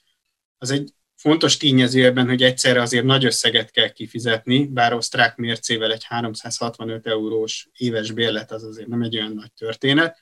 [0.58, 5.92] Az egy fontos tényező ebben, hogy egyszerre azért nagy összeget kell kifizetni, bár osztrák mércével
[5.92, 10.18] egy 365 eurós éves bérlet az azért nem egy olyan nagy történet,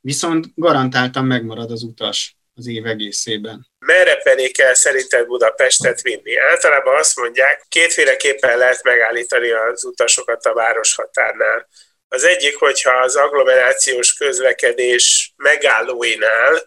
[0.00, 3.66] viszont garantáltan megmarad az utas az év egészében.
[3.78, 6.36] Merre pedig kell szerinted Budapestet vinni?
[6.36, 11.68] Általában azt mondják, kétféleképpen lehet megállítani az utasokat a városhatárnál.
[12.08, 16.66] Az egyik, hogyha az agglomerációs közlekedés megállóinál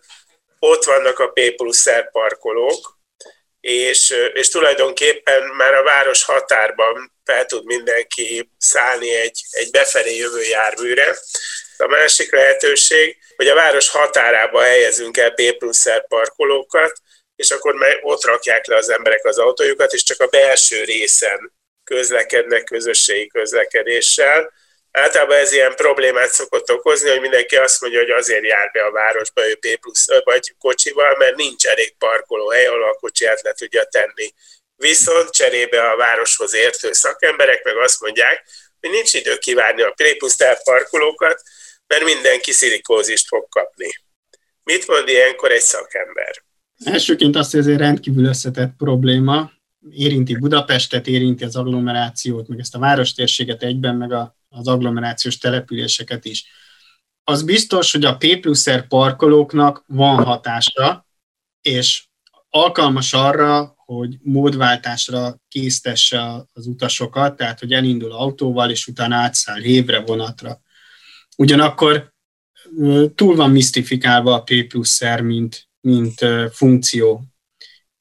[0.60, 2.99] ott vannak a P plusz parkolók,
[3.60, 10.41] és, és tulajdonképpen már a város határban fel tud mindenki szállni egy, egy befelé jövő
[10.41, 11.15] járműre.
[11.81, 16.93] A másik lehetőség, hogy a város határába helyezünk el P plusz R parkolókat,
[17.35, 22.63] és akkor ott rakják le az emberek az autójukat, és csak a belső részen közlekednek
[22.63, 24.51] közösségi közlekedéssel,
[24.91, 28.91] Általában ez ilyen problémát szokott okozni, hogy mindenki azt mondja, hogy azért jár be a
[28.91, 33.83] városba ő P plusz, vagy kocsival, mert nincs elég parkolóhely, ahol a kocsiját le tudja
[33.83, 34.33] tenni.
[34.75, 38.43] Viszont cserébe a városhoz értő szakemberek meg azt mondják,
[38.79, 41.41] hogy nincs idő kivárni a P plusz parkolókat,
[41.91, 43.88] mert mindenki szilikózist fog kapni.
[44.63, 46.43] Mit mond ilyenkor egy szakember?
[46.84, 49.51] Elsőként azt, hogy ez egy rendkívül összetett probléma,
[49.89, 56.25] érinti Budapestet, érinti az agglomerációt, meg ezt a várostérséget egyben, meg a az agglomerációs településeket
[56.25, 56.45] is.
[57.23, 61.08] Az biztos, hogy a P plusz R parkolóknak van hatása,
[61.62, 62.04] és
[62.49, 66.21] alkalmas arra, hogy módváltásra késztesse
[66.54, 70.62] az utasokat, tehát hogy elindul autóval, és utána átszáll hévre, vonatra.
[71.41, 72.13] Ugyanakkor
[73.15, 77.23] túl van misztifikálva a P plusz mint, mint funkció.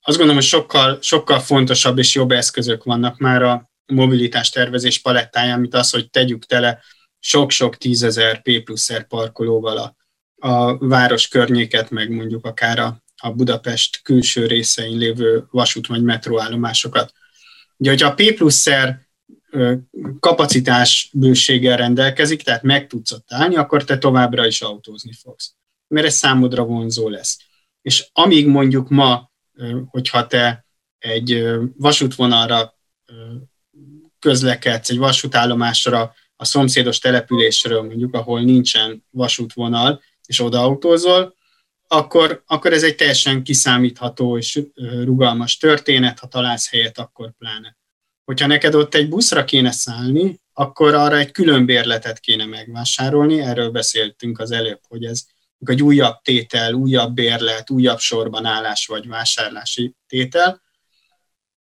[0.00, 5.60] Azt gondolom, hogy sokkal, sokkal fontosabb és jobb eszközök vannak már a mobilitás tervezés palettáján,
[5.60, 6.82] mint az, hogy tegyük tele
[7.18, 9.96] sok-sok tízezer P plusz parkolóval a,
[10.48, 17.12] a város környéket, meg mondjuk akár a, a Budapest külső részein lévő vasút vagy metróállomásokat.
[17.76, 18.66] Ugye, hogyha a P plusz
[20.20, 25.54] kapacitás bőséggel rendelkezik, tehát meg tudsz ott állni, akkor te továbbra is autózni fogsz,
[25.88, 27.38] mert ez számodra vonzó lesz.
[27.82, 29.30] És amíg mondjuk ma,
[29.86, 30.66] hogyha te
[30.98, 31.44] egy
[31.76, 32.78] vasútvonalra
[34.18, 41.34] közlekedsz egy vasútállomásra a szomszédos településről, mondjuk, ahol nincsen vasútvonal, és odaautózol,
[41.86, 44.62] akkor, akkor ez egy teljesen kiszámítható és
[45.04, 47.78] rugalmas történet, ha találsz helyet, akkor pláne.
[48.30, 53.70] Hogyha neked ott egy buszra kéne szállni, akkor arra egy külön bérletet kéne megvásárolni, erről
[53.70, 55.22] beszéltünk az előbb, hogy ez
[55.58, 60.62] egy újabb tétel, újabb bérlet, újabb sorban állás vagy vásárlási tétel,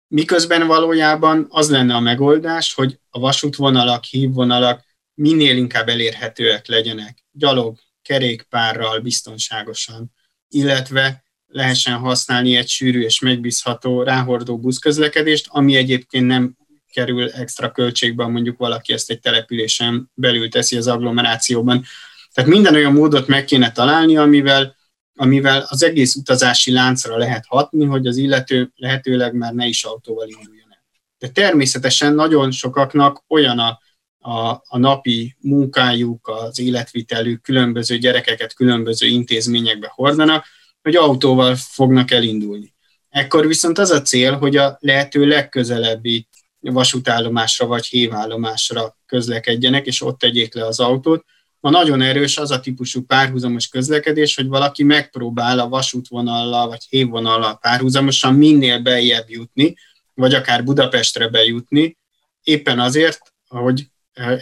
[0.09, 7.79] Miközben valójában az lenne a megoldás, hogy a vasútvonalak, hívvonalak minél inkább elérhetőek legyenek, gyalog,
[8.03, 10.13] kerékpárral, biztonságosan,
[10.49, 16.57] illetve lehessen használni egy sűrű és megbízható ráhordó buszközlekedést, ami egyébként nem
[16.93, 21.85] kerül extra költségbe, mondjuk valaki ezt egy településen belül teszi az agglomerációban.
[22.33, 24.77] Tehát minden olyan módot meg kéne találni, amivel
[25.17, 30.29] amivel az egész utazási láncra lehet hatni, hogy az illető lehetőleg már ne is autóval
[30.29, 30.85] induljon el.
[31.19, 33.81] De természetesen nagyon sokaknak olyan a,
[34.19, 40.45] a, a napi munkájuk, az életvitelük, különböző gyerekeket különböző intézményekbe hordanak,
[40.87, 42.75] hogy autóval fognak elindulni.
[43.09, 46.29] Ekkor viszont az a cél, hogy a lehető legközelebbi
[46.61, 51.25] vasútállomásra vagy hévállomásra közlekedjenek, és ott tegyék le az autót.
[51.61, 57.59] Ma nagyon erős az a típusú párhuzamos közlekedés, hogy valaki megpróbál a vasútvonallal vagy hévvonallal
[57.59, 59.75] párhuzamosan minél beljebb jutni,
[60.15, 61.97] vagy akár Budapestre bejutni,
[62.43, 63.87] éppen azért, hogy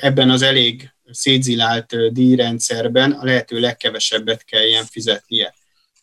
[0.00, 5.54] ebben az elég szétzilált díjrendszerben a lehető legkevesebbet kelljen fizetnie.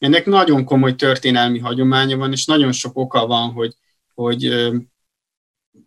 [0.02, 3.76] Ennek nagyon komoly történelmi hagyománya van, és nagyon sok oka van, hogy,
[4.14, 4.72] hogy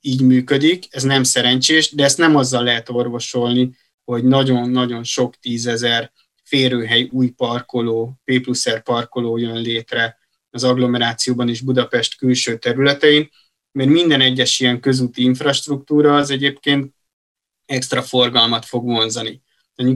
[0.01, 0.87] így működik.
[0.91, 7.31] Ez nem szerencsés, de ezt nem azzal lehet orvosolni, hogy nagyon-nagyon sok tízezer férőhely új
[7.31, 10.19] parkoló, P plusz R parkoló jön létre
[10.51, 13.31] az agglomerációban és Budapest külső területein,
[13.73, 16.95] mert minden egyes ilyen közúti infrastruktúra az egyébként
[17.67, 19.43] extra forgalmat fog vonzani.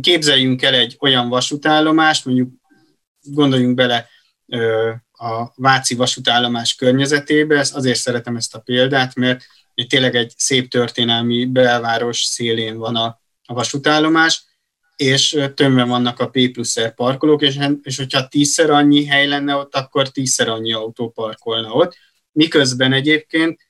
[0.01, 2.53] Képzeljünk el egy olyan vasútállomást, mondjuk
[3.31, 4.09] gondoljunk bele
[5.12, 9.45] a Váci vasútállomás környezetébe, ezt azért szeretem ezt a példát, mert
[9.88, 14.45] tényleg egy szép történelmi belváros szélén van a, a vasútállomás,
[14.97, 19.55] és tömve vannak a P plusz R parkolók, és, és hogyha tízszer annyi hely lenne
[19.55, 21.97] ott, akkor tízszer annyi autó parkolna ott.
[22.33, 23.67] Miközben egyébként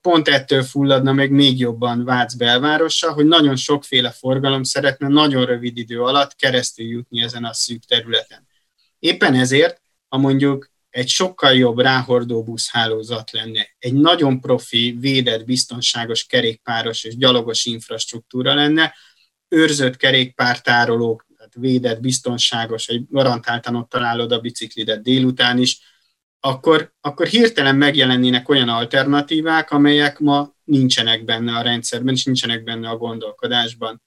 [0.00, 5.76] pont ettől fulladna meg még jobban Vác belvárosa, hogy nagyon sokféle forgalom szeretne nagyon rövid
[5.76, 8.46] idő alatt keresztül jutni ezen a szűk területen.
[9.02, 16.24] Éppen ezért, ha mondjuk egy sokkal jobb ráhordó buszhálózat lenne, egy nagyon profi, védett, biztonságos
[16.24, 18.94] kerékpáros és gyalogos infrastruktúra lenne,
[19.48, 25.80] őrzött kerékpártárolók, tehát védett, biztonságos, egy garantáltan ott találod a biciklidet délután is,
[26.40, 32.88] akkor, akkor hirtelen megjelennének olyan alternatívák, amelyek ma nincsenek benne a rendszerben, és nincsenek benne
[32.88, 34.02] a gondolkodásban.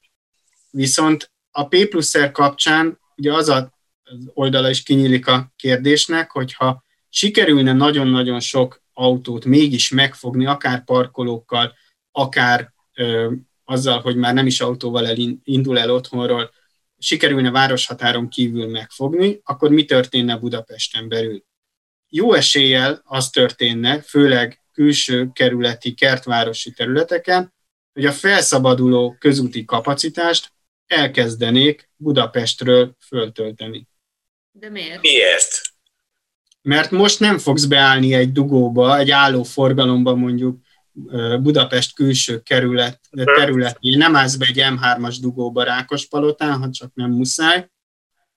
[0.72, 3.75] Viszont a P plusz R kapcsán ugye az a
[4.06, 11.74] az oldala is kinyílik a kérdésnek, hogyha sikerülne nagyon-nagyon sok autót mégis megfogni, akár parkolókkal,
[12.12, 16.52] akár ö, azzal, hogy már nem is autóval indul el otthonról,
[16.98, 21.44] sikerülne városhatáron kívül megfogni, akkor mi történne Budapesten belül?
[22.10, 27.54] Jó eséllyel az történne, főleg külső kerületi, kertvárosi területeken,
[27.94, 30.54] hogy a felszabaduló közúti kapacitást
[30.88, 33.88] elkezdenék Budapestről föltölteni.
[34.60, 35.02] De miért?
[35.02, 35.62] Miért?
[36.62, 40.60] Mert most nem fogsz beállni egy dugóba, egy álló forgalomba mondjuk
[41.41, 47.70] Budapest külső kerület, területén, nem állsz be egy M3-as dugóba Rákospalotán, ha csak nem muszáj,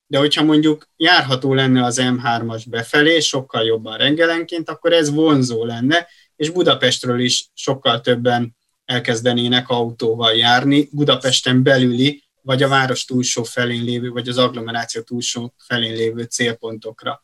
[0.07, 6.07] de hogyha mondjuk járható lenne az M3-as befelé, sokkal jobban rengelenként, akkor ez vonzó lenne,
[6.37, 13.85] és Budapestről is sokkal többen elkezdenének autóval járni, Budapesten belüli vagy a város túlsó felén
[13.85, 17.23] lévő, vagy az agglomeráció túlsó felén lévő célpontokra.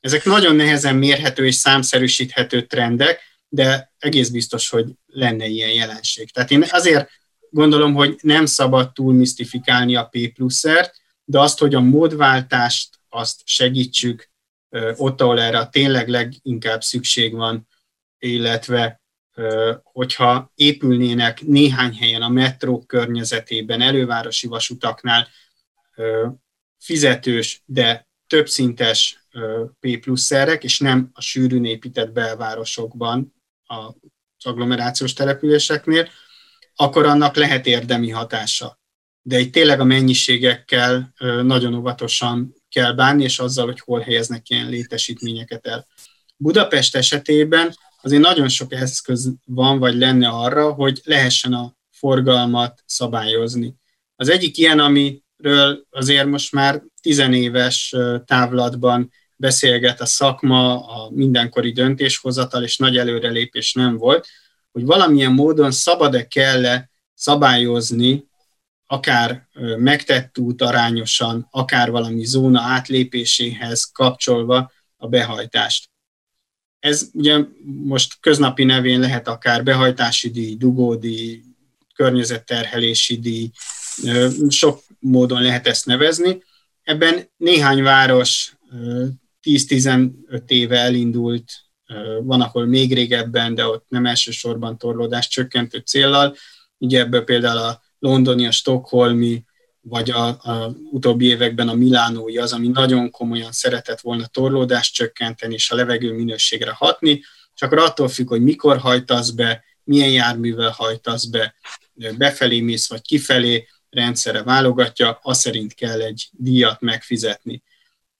[0.00, 6.30] Ezek nagyon nehezen mérhető és számszerűsíthető trendek, de egész biztos, hogy lenne ilyen jelenség.
[6.30, 7.10] Tehát én azért
[7.50, 13.40] gondolom, hogy nem szabad túl misztifikálni a P pluszert, de azt, hogy a módváltást azt
[13.44, 14.30] segítsük
[14.96, 17.68] ott, ahol erre tényleg leginkább szükség van,
[18.18, 19.00] illetve
[19.82, 25.28] hogyha épülnének néhány helyen a metró környezetében, elővárosi vasutaknál
[26.78, 29.26] fizetős, de többszintes
[29.80, 33.34] P pluszerek, és nem a sűrűn épített belvárosokban,
[33.66, 33.94] az
[34.44, 36.08] agglomerációs településeknél,
[36.74, 38.80] akkor annak lehet érdemi hatása.
[39.22, 44.68] De itt tényleg a mennyiségekkel nagyon óvatosan kell bánni, és azzal, hogy hol helyeznek ilyen
[44.68, 45.86] létesítményeket el.
[46.36, 47.74] Budapest esetében
[48.06, 53.74] azért nagyon sok eszköz van, vagy lenne arra, hogy lehessen a forgalmat szabályozni.
[54.16, 62.62] Az egyik ilyen, amiről azért most már tizenéves távlatban beszélget a szakma, a mindenkori döntéshozatal,
[62.62, 64.26] és nagy előrelépés nem volt,
[64.72, 68.26] hogy valamilyen módon szabad-e kell-e szabályozni,
[68.86, 75.90] akár megtett út arányosan, akár valami zóna átlépéséhez kapcsolva a behajtást.
[76.86, 81.42] Ez ugye most köznapi nevén lehet akár behajtási díj, dugódíj,
[81.94, 83.50] környezetterhelési díj,
[84.48, 86.42] sok módon lehet ezt nevezni.
[86.82, 88.56] Ebben néhány város
[89.42, 90.10] 10-15
[90.46, 91.52] éve elindult,
[92.22, 96.36] van, ahol még régebben, de ott nem elsősorban torlódás csökkentő céllal.
[96.78, 99.44] Ugye ebből például a londoni, a stokholmi,
[99.88, 105.54] vagy a, a utóbbi években a Milánói az, ami nagyon komolyan szeretett volna torlódást csökkenteni
[105.54, 107.22] és a levegő minőségre hatni,
[107.54, 111.54] csak attól függ, hogy mikor hajtasz be, milyen járművel hajtasz be,
[112.18, 117.62] befelé mész vagy kifelé, rendszere válogatja, az szerint kell egy díjat megfizetni.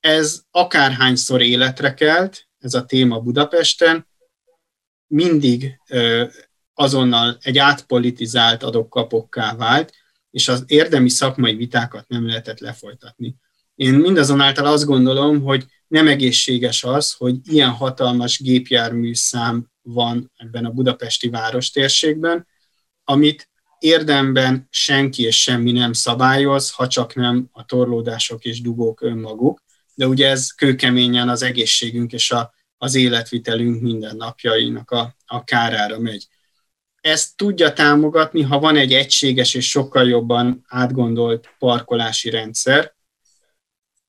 [0.00, 4.06] Ez akárhányszor életre kelt, ez a téma Budapesten,
[5.06, 5.80] mindig
[6.74, 9.92] azonnal egy átpolitizált adokkapokká vált,
[10.36, 13.36] és az érdemi szakmai vitákat nem lehetett lefolytatni.
[13.74, 20.70] Én mindazonáltal azt gondolom, hogy nem egészséges az, hogy ilyen hatalmas gépjárműszám van ebben a
[20.70, 22.46] budapesti várostérségben,
[23.04, 29.62] amit érdemben senki és semmi nem szabályoz, ha csak nem a torlódások és dugók önmaguk,
[29.94, 36.26] de ugye ez kőkeményen az egészségünk és a, az életvitelünk mindennapjainak a, a kárára megy.
[37.06, 42.94] Ezt tudja támogatni, ha van egy egységes és sokkal jobban átgondolt parkolási rendszer.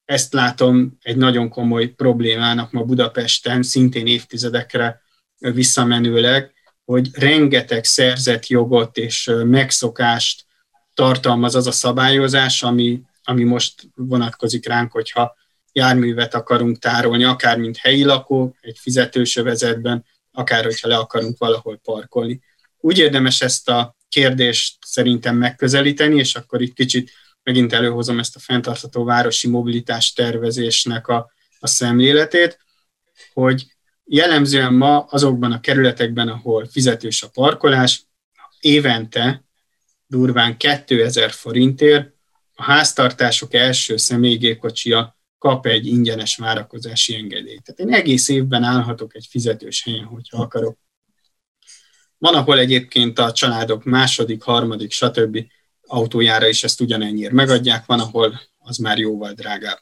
[0.06, 5.02] Ezt látom egy nagyon komoly problémának ma Budapesten, szintén évtizedekre
[5.38, 6.54] visszamenőleg,
[6.86, 10.46] hogy rengeteg szerzett jogot és megszokást
[10.94, 15.36] tartalmaz az a szabályozás, ami, ami most vonatkozik ránk, hogyha
[15.72, 21.78] járművet akarunk tárolni, akár mint helyi lakó, egy fizetős övezetben, akár hogyha le akarunk valahol
[21.84, 22.42] parkolni.
[22.80, 27.12] Úgy érdemes ezt a kérdést szerintem megközelíteni, és akkor itt kicsit
[27.44, 32.60] megint előhozom ezt a fenntartható városi mobilitás tervezésnek a, a szemléletét,
[33.34, 33.66] hogy
[34.04, 38.06] jellemzően ma azokban a kerületekben, ahol fizetős a parkolás,
[38.60, 39.44] évente
[40.08, 42.14] durván 2000 forintért
[42.54, 47.64] a háztartások első személygépkocsia kap egy ingyenes várakozási engedélyt.
[47.64, 50.78] Tehát én egész évben állhatok egy fizetős helyen, hogyha akarok.
[52.18, 55.46] Van, ahol egyébként a családok második, harmadik, stb.
[55.82, 59.80] autójára is ezt ugyanennyire megadják, van, ahol az már jóval drágább.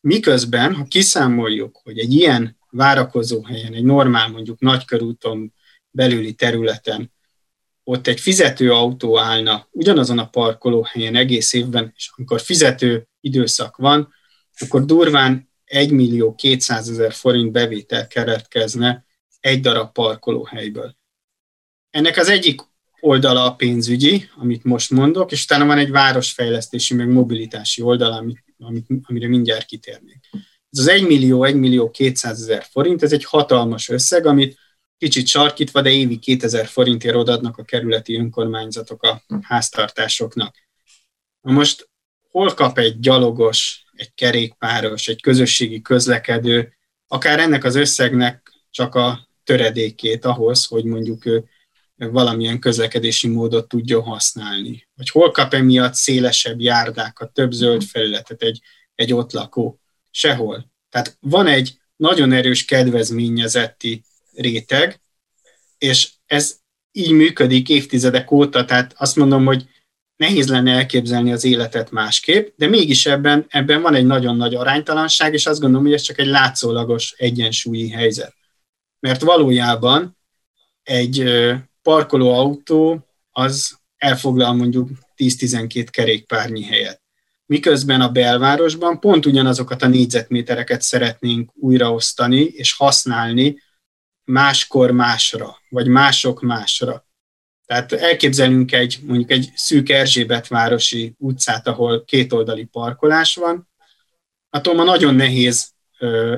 [0.00, 5.54] Miközben, ha kiszámoljuk, hogy egy ilyen várakozó helyen, egy normál mondjuk nagykörúton
[5.90, 7.12] belüli területen,
[7.84, 14.14] ott egy fizető autó állna ugyanazon a parkolóhelyen egész évben, és amikor fizető időszak van,
[14.58, 19.04] akkor durván 1 millió 200 ezer forint bevétel keretkezne
[19.40, 20.96] egy darab parkolóhelyből.
[21.92, 22.60] Ennek az egyik
[23.00, 28.44] oldala a pénzügyi, amit most mondok, és utána van egy városfejlesztési, meg mobilitási oldala, amit,
[28.58, 30.28] amit, amire mindjárt kitérnék.
[30.70, 34.58] Ez az 1 millió, 1 millió 200 ezer forint, ez egy hatalmas összeg, amit
[34.98, 40.56] kicsit sarkítva, de évi 2000 forintért odaadnak a kerületi önkormányzatok a háztartásoknak.
[41.40, 41.90] Na most
[42.30, 46.76] hol kap egy gyalogos, egy kerékpáros, egy közösségi közlekedő,
[47.06, 51.44] akár ennek az összegnek csak a töredékét ahhoz, hogy mondjuk ő
[52.10, 54.88] valamilyen közlekedési módot tudjon használni.
[54.94, 58.60] Vagy hol kap emiatt szélesebb járdákat, több zöld felületet egy,
[58.94, 59.80] egy ott lakó
[60.10, 60.70] Sehol.
[60.90, 64.02] Tehát van egy nagyon erős kedvezményezetti
[64.34, 65.00] réteg,
[65.78, 66.56] és ez
[66.92, 69.68] így működik évtizedek óta, tehát azt mondom, hogy
[70.16, 75.32] nehéz lenne elképzelni az életet másképp, de mégis ebben, ebben van egy nagyon nagy aránytalanság,
[75.32, 78.34] és azt gondolom, hogy ez csak egy látszólagos egyensúlyi helyzet.
[79.00, 80.16] Mert valójában
[80.82, 81.24] egy
[81.82, 87.02] parkoló autó az elfoglal mondjuk 10-12 kerékpárnyi helyet
[87.52, 93.56] miközben a belvárosban pont ugyanazokat a négyzetmétereket szeretnénk újraosztani és használni
[94.24, 97.06] máskor másra, vagy mások másra.
[97.66, 103.68] Tehát elképzelünk egy, mondjuk egy szűk Erzsébet városi utcát, ahol kétoldali parkolás van,
[104.50, 105.70] attól ma nagyon nehéz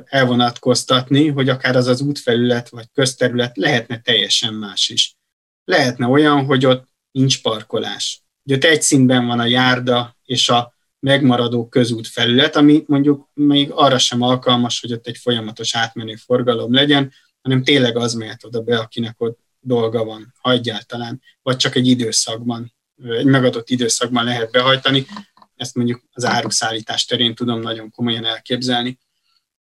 [0.05, 5.17] elvonatkoztatni, hogy akár az az útfelület vagy közterület lehetne teljesen más is.
[5.65, 8.23] Lehetne olyan, hogy ott nincs parkolás.
[8.43, 13.71] Hogy ott egy színben van a járda és a megmaradó közút felület, ami mondjuk még
[13.71, 17.12] arra sem alkalmas, hogy ott egy folyamatos átmenő forgalom legyen,
[17.43, 21.87] hanem tényleg az mehet oda be, akinek ott dolga van, ha egyáltalán, vagy csak egy
[21.87, 25.07] időszakban, egy megadott időszakban lehet behajtani.
[25.57, 28.99] Ezt mondjuk az áruszállítás terén tudom nagyon komolyan elképzelni.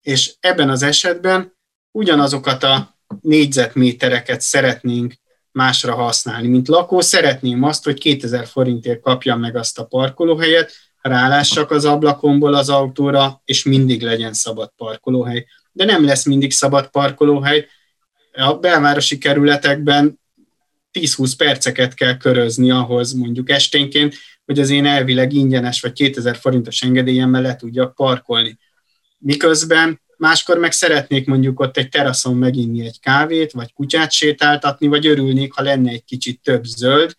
[0.01, 1.53] És ebben az esetben
[1.91, 5.13] ugyanazokat a négyzetmétereket szeretnénk
[5.53, 6.47] másra használni.
[6.47, 12.53] Mint lakó szeretném azt, hogy 2000 forintért kapjam meg azt a parkolóhelyet, rálássak az ablakomból
[12.53, 15.45] az autóra, és mindig legyen szabad parkolóhely.
[15.71, 17.67] De nem lesz mindig szabad parkolóhely.
[18.31, 20.19] A belvárosi kerületekben
[20.99, 26.81] 10-20 perceket kell körözni ahhoz mondjuk esténként, hogy az én elvileg ingyenes vagy 2000 forintos
[26.81, 28.57] engedélyemmel le tudjak parkolni.
[29.17, 35.07] Miközben máskor meg szeretnék mondjuk ott egy teraszon meginni egy kávét, vagy kutyát sétáltatni, vagy
[35.07, 37.15] örülnék, ha lenne egy kicsit több zöld,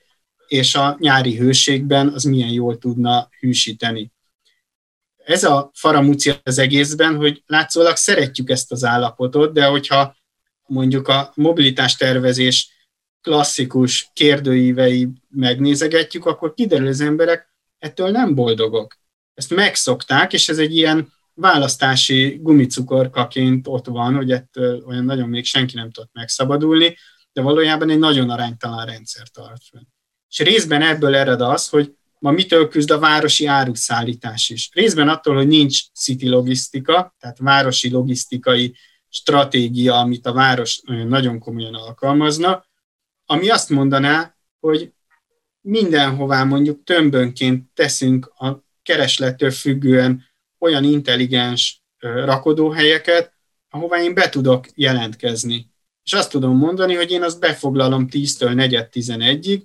[0.47, 4.13] és a nyári hőségben az milyen jól tudna hűsíteni.
[5.25, 10.17] Ez a faramúci az egészben, hogy látszólag szeretjük ezt az állapotot, de hogyha
[10.67, 12.69] mondjuk a mobilitás tervezés
[13.23, 18.97] klasszikus kérdőívei megnézegetjük, akkor kiderül az emberek ettől nem boldogok.
[19.35, 25.45] Ezt megszokták, és ez egy ilyen választási gumicukorkaként ott van, hogy ettől olyan nagyon még
[25.45, 26.97] senki nem tudott megszabadulni,
[27.33, 29.83] de valójában egy nagyon aránytalan rendszer tart fönn.
[30.29, 34.71] És részben ebből ered az, hogy ma mitől küzd a városi áruszállítás is.
[34.73, 38.77] Részben attól, hogy nincs city logisztika, tehát városi logisztikai
[39.09, 42.65] stratégia, amit a város nagyon komolyan alkalmazna,
[43.27, 44.93] ami azt mondaná, hogy
[45.61, 50.25] mindenhová mondjuk tömbönként teszünk a kereslettől függően
[50.59, 53.33] olyan intelligens rakodóhelyeket,
[53.69, 55.73] ahová én be tudok jelentkezni.
[56.05, 59.63] És azt tudom mondani, hogy én azt befoglalom 10-től 4-11-ig,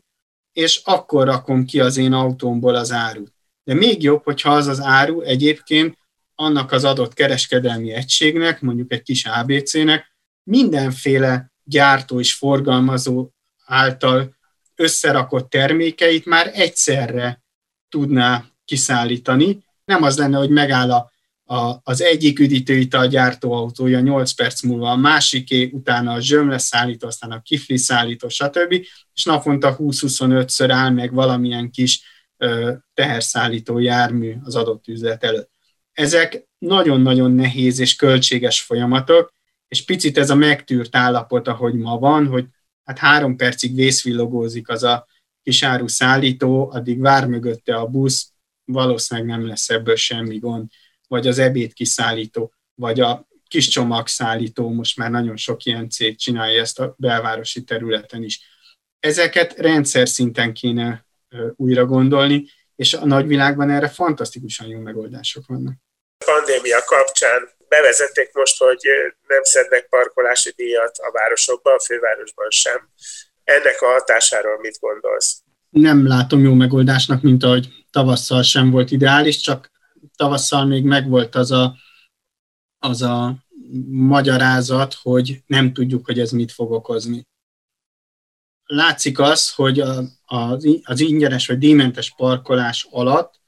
[0.53, 3.33] és akkor rakom ki az én autómból az árut.
[3.63, 5.97] De még jobb, hogyha az az áru egyébként
[6.35, 13.29] annak az adott kereskedelmi egységnek, mondjuk egy kis ABC-nek, mindenféle gyártó és forgalmazó
[13.65, 14.35] által
[14.75, 17.43] összerakott termékeit már egyszerre
[17.89, 19.63] tudná kiszállítani.
[19.89, 21.11] Nem az lenne, hogy megáll a,
[21.55, 27.31] a, az egyik üdítőital gyártóautója 8 perc múlva a másiké, utána a zsömle szállító, aztán
[27.31, 28.71] a kifli szállító, stb.
[29.13, 32.01] És naponta 20-25-ször áll meg valamilyen kis
[32.37, 35.51] ö, teherszállító jármű az adott üzlet előtt.
[35.91, 39.33] Ezek nagyon-nagyon nehéz és költséges folyamatok,
[39.67, 42.45] és picit ez a megtűrt állapot, ahogy ma van, hogy
[42.83, 45.07] hát három percig vészvillogózik az a
[45.43, 48.31] kisáru szállító, addig vár mögötte a busz,
[48.71, 50.67] valószínűleg nem lesz ebből semmi gond,
[51.07, 56.61] vagy az ebéd kiszállító, vagy a kis csomagszállító, most már nagyon sok ilyen cég csinálja
[56.61, 58.41] ezt a belvárosi területen is.
[58.99, 61.05] Ezeket rendszer szinten kéne
[61.55, 62.45] újra gondolni,
[62.75, 65.73] és a nagyvilágban erre fantasztikusan jó megoldások vannak.
[66.17, 68.79] A pandémia kapcsán bevezették most, hogy
[69.27, 72.89] nem szednek parkolási díjat a városokban, a fővárosban sem.
[73.43, 75.41] Ennek a hatásáról mit gondolsz?
[75.69, 79.71] Nem látom jó megoldásnak, mint ahogy tavasszal sem volt ideális, csak
[80.15, 81.77] tavasszal még megvolt az a,
[82.79, 83.45] az a
[83.89, 87.27] magyarázat, hogy nem tudjuk, hogy ez mit fog okozni.
[88.65, 93.39] Látszik az, hogy a, az, az ingyenes vagy díjmentes parkolás alatt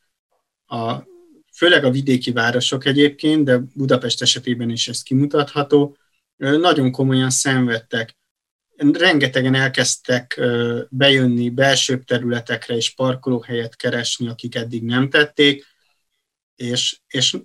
[0.65, 1.09] a
[1.53, 5.97] főleg a vidéki városok egyébként, de Budapest esetében is ez kimutatható,
[6.37, 8.17] nagyon komolyan szenvedtek.
[8.89, 10.41] Rengetegen elkezdtek
[10.89, 15.65] bejönni belsőbb területekre és parkolóhelyet keresni, akik eddig nem tették,
[16.55, 17.37] és, és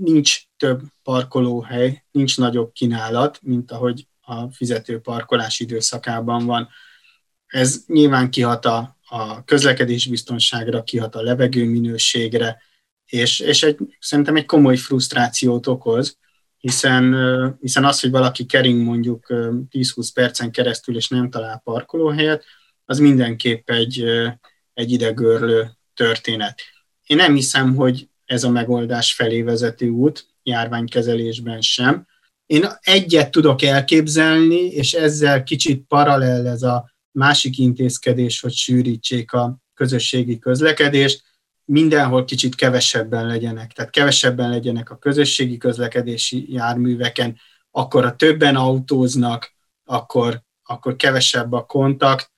[0.00, 6.68] nincs több parkolóhely, nincs nagyobb kínálat, mint ahogy a fizető parkolás időszakában van.
[7.46, 12.62] Ez nyilván kihat a, a közlekedésbiztonságra, kihat a levegő minőségre,
[13.06, 16.18] és, és egy, szerintem egy komoly frusztrációt okoz,
[16.58, 17.14] hiszen,
[17.60, 22.44] hiszen az, hogy valaki kering mondjuk 10-20 percen keresztül, és nem talál parkolóhelyet,
[22.84, 24.04] az mindenképp egy,
[24.74, 26.60] egy idegörlő történet.
[27.06, 32.06] Én nem hiszem, hogy ez a megoldás felé vezető út, járványkezelésben sem.
[32.46, 39.58] Én egyet tudok elképzelni, és ezzel kicsit paralel ez a másik intézkedés, hogy sűrítsék a
[39.74, 41.22] közösségi közlekedést,
[41.68, 47.38] mindenhol kicsit kevesebben legyenek, tehát kevesebben legyenek a közösségi közlekedési járműveken,
[47.70, 49.54] akkor a többen autóznak,
[49.84, 52.32] akkor, akkor kevesebb a kontakt.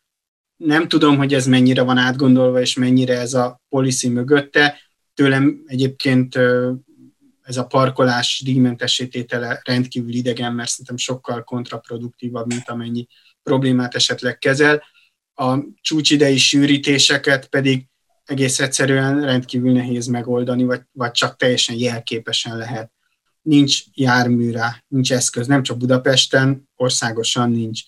[0.57, 4.78] Nem tudom, hogy ez mennyire van átgondolva, és mennyire ez a policy mögötte.
[5.14, 6.37] Tőlem egyébként
[7.43, 13.07] ez a parkolás díjmentesítétele rendkívül idegen, mert szerintem sokkal kontraproduktívabb, mint amennyi
[13.43, 14.83] problémát esetleg kezel.
[15.35, 17.89] A csúcsidei sűrítéseket pedig
[18.31, 22.93] egész egyszerűen rendkívül nehéz megoldani, vagy, vagy csak teljesen jelképesen lehet.
[23.43, 27.81] Nincs járműre, nincs eszköz, nem csak Budapesten, országosan nincs,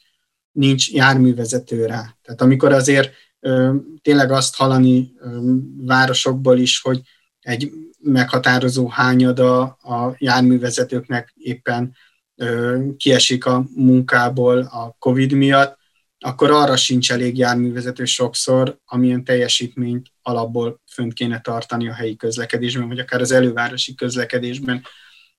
[0.53, 2.17] nincs járművezető rá.
[2.23, 7.01] Tehát amikor azért ö, tényleg azt hallani ö, városokból is, hogy
[7.41, 11.97] egy meghatározó hányada a járművezetőknek éppen
[12.37, 15.79] ö, kiesik a munkából a COVID miatt,
[16.25, 22.89] akkor arra sincs elég járművezető sokszor, amilyen teljesítményt alapból fönt kéne tartani a helyi közlekedésben,
[22.89, 24.85] vagy akár az elővárosi közlekedésben.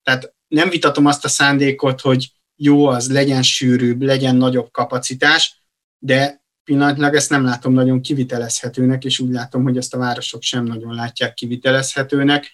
[0.03, 5.61] Tehát nem vitatom azt a szándékot, hogy jó az, legyen sűrűbb, legyen nagyobb kapacitás,
[5.99, 10.63] de pillanatnyilag ezt nem látom nagyon kivitelezhetőnek, és úgy látom, hogy ezt a városok sem
[10.63, 12.51] nagyon látják kivitelezhetőnek.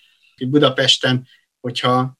[0.47, 1.27] Budapesten,
[1.59, 2.18] hogyha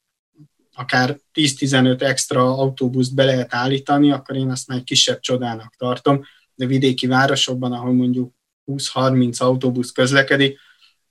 [0.79, 6.23] akár 10-15 extra autóbuszt be lehet állítani, akkor én azt már egy kisebb csodának tartom,
[6.55, 8.33] de vidéki városokban, ahol mondjuk
[8.65, 10.59] 20-30 autóbusz közlekedik,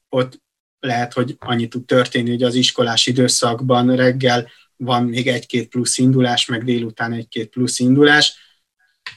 [0.09, 0.43] ott
[0.81, 6.47] lehet, hogy annyi tud történni, hogy az iskolás időszakban reggel van még egy-két plusz indulás,
[6.47, 8.39] meg délután egy-két plusz indulás.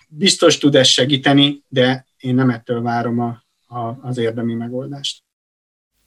[0.07, 3.43] Biztos tud ez segíteni, de én nem ettől várom a,
[3.75, 5.23] a, az érdemi megoldást.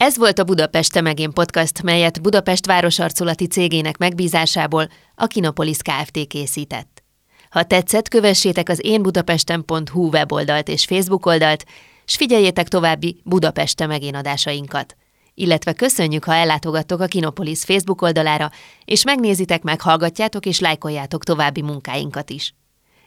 [0.05, 6.27] Ez volt a Budapest Megén podcast, melyet Budapest városarculati cégének megbízásából a Kinopolis Kft.
[6.27, 7.03] készített.
[7.49, 11.65] Ha tetszett, kövessétek az én budapesten.hu weboldalt és Facebook oldalt,
[12.05, 14.95] s figyeljétek további Budapeste megénadásainkat.
[15.33, 18.51] Illetve köszönjük, ha ellátogattok a Kinopolis Facebook oldalára,
[18.85, 22.55] és megnézitek, meghallgatjátok és lájkoljátok további munkáinkat is.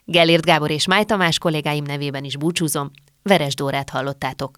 [0.04, 2.90] Gellért Gábor és Máj Tamás kollégáim nevében is búcsúzom,
[3.22, 4.56] Veres Dórát hallottátok.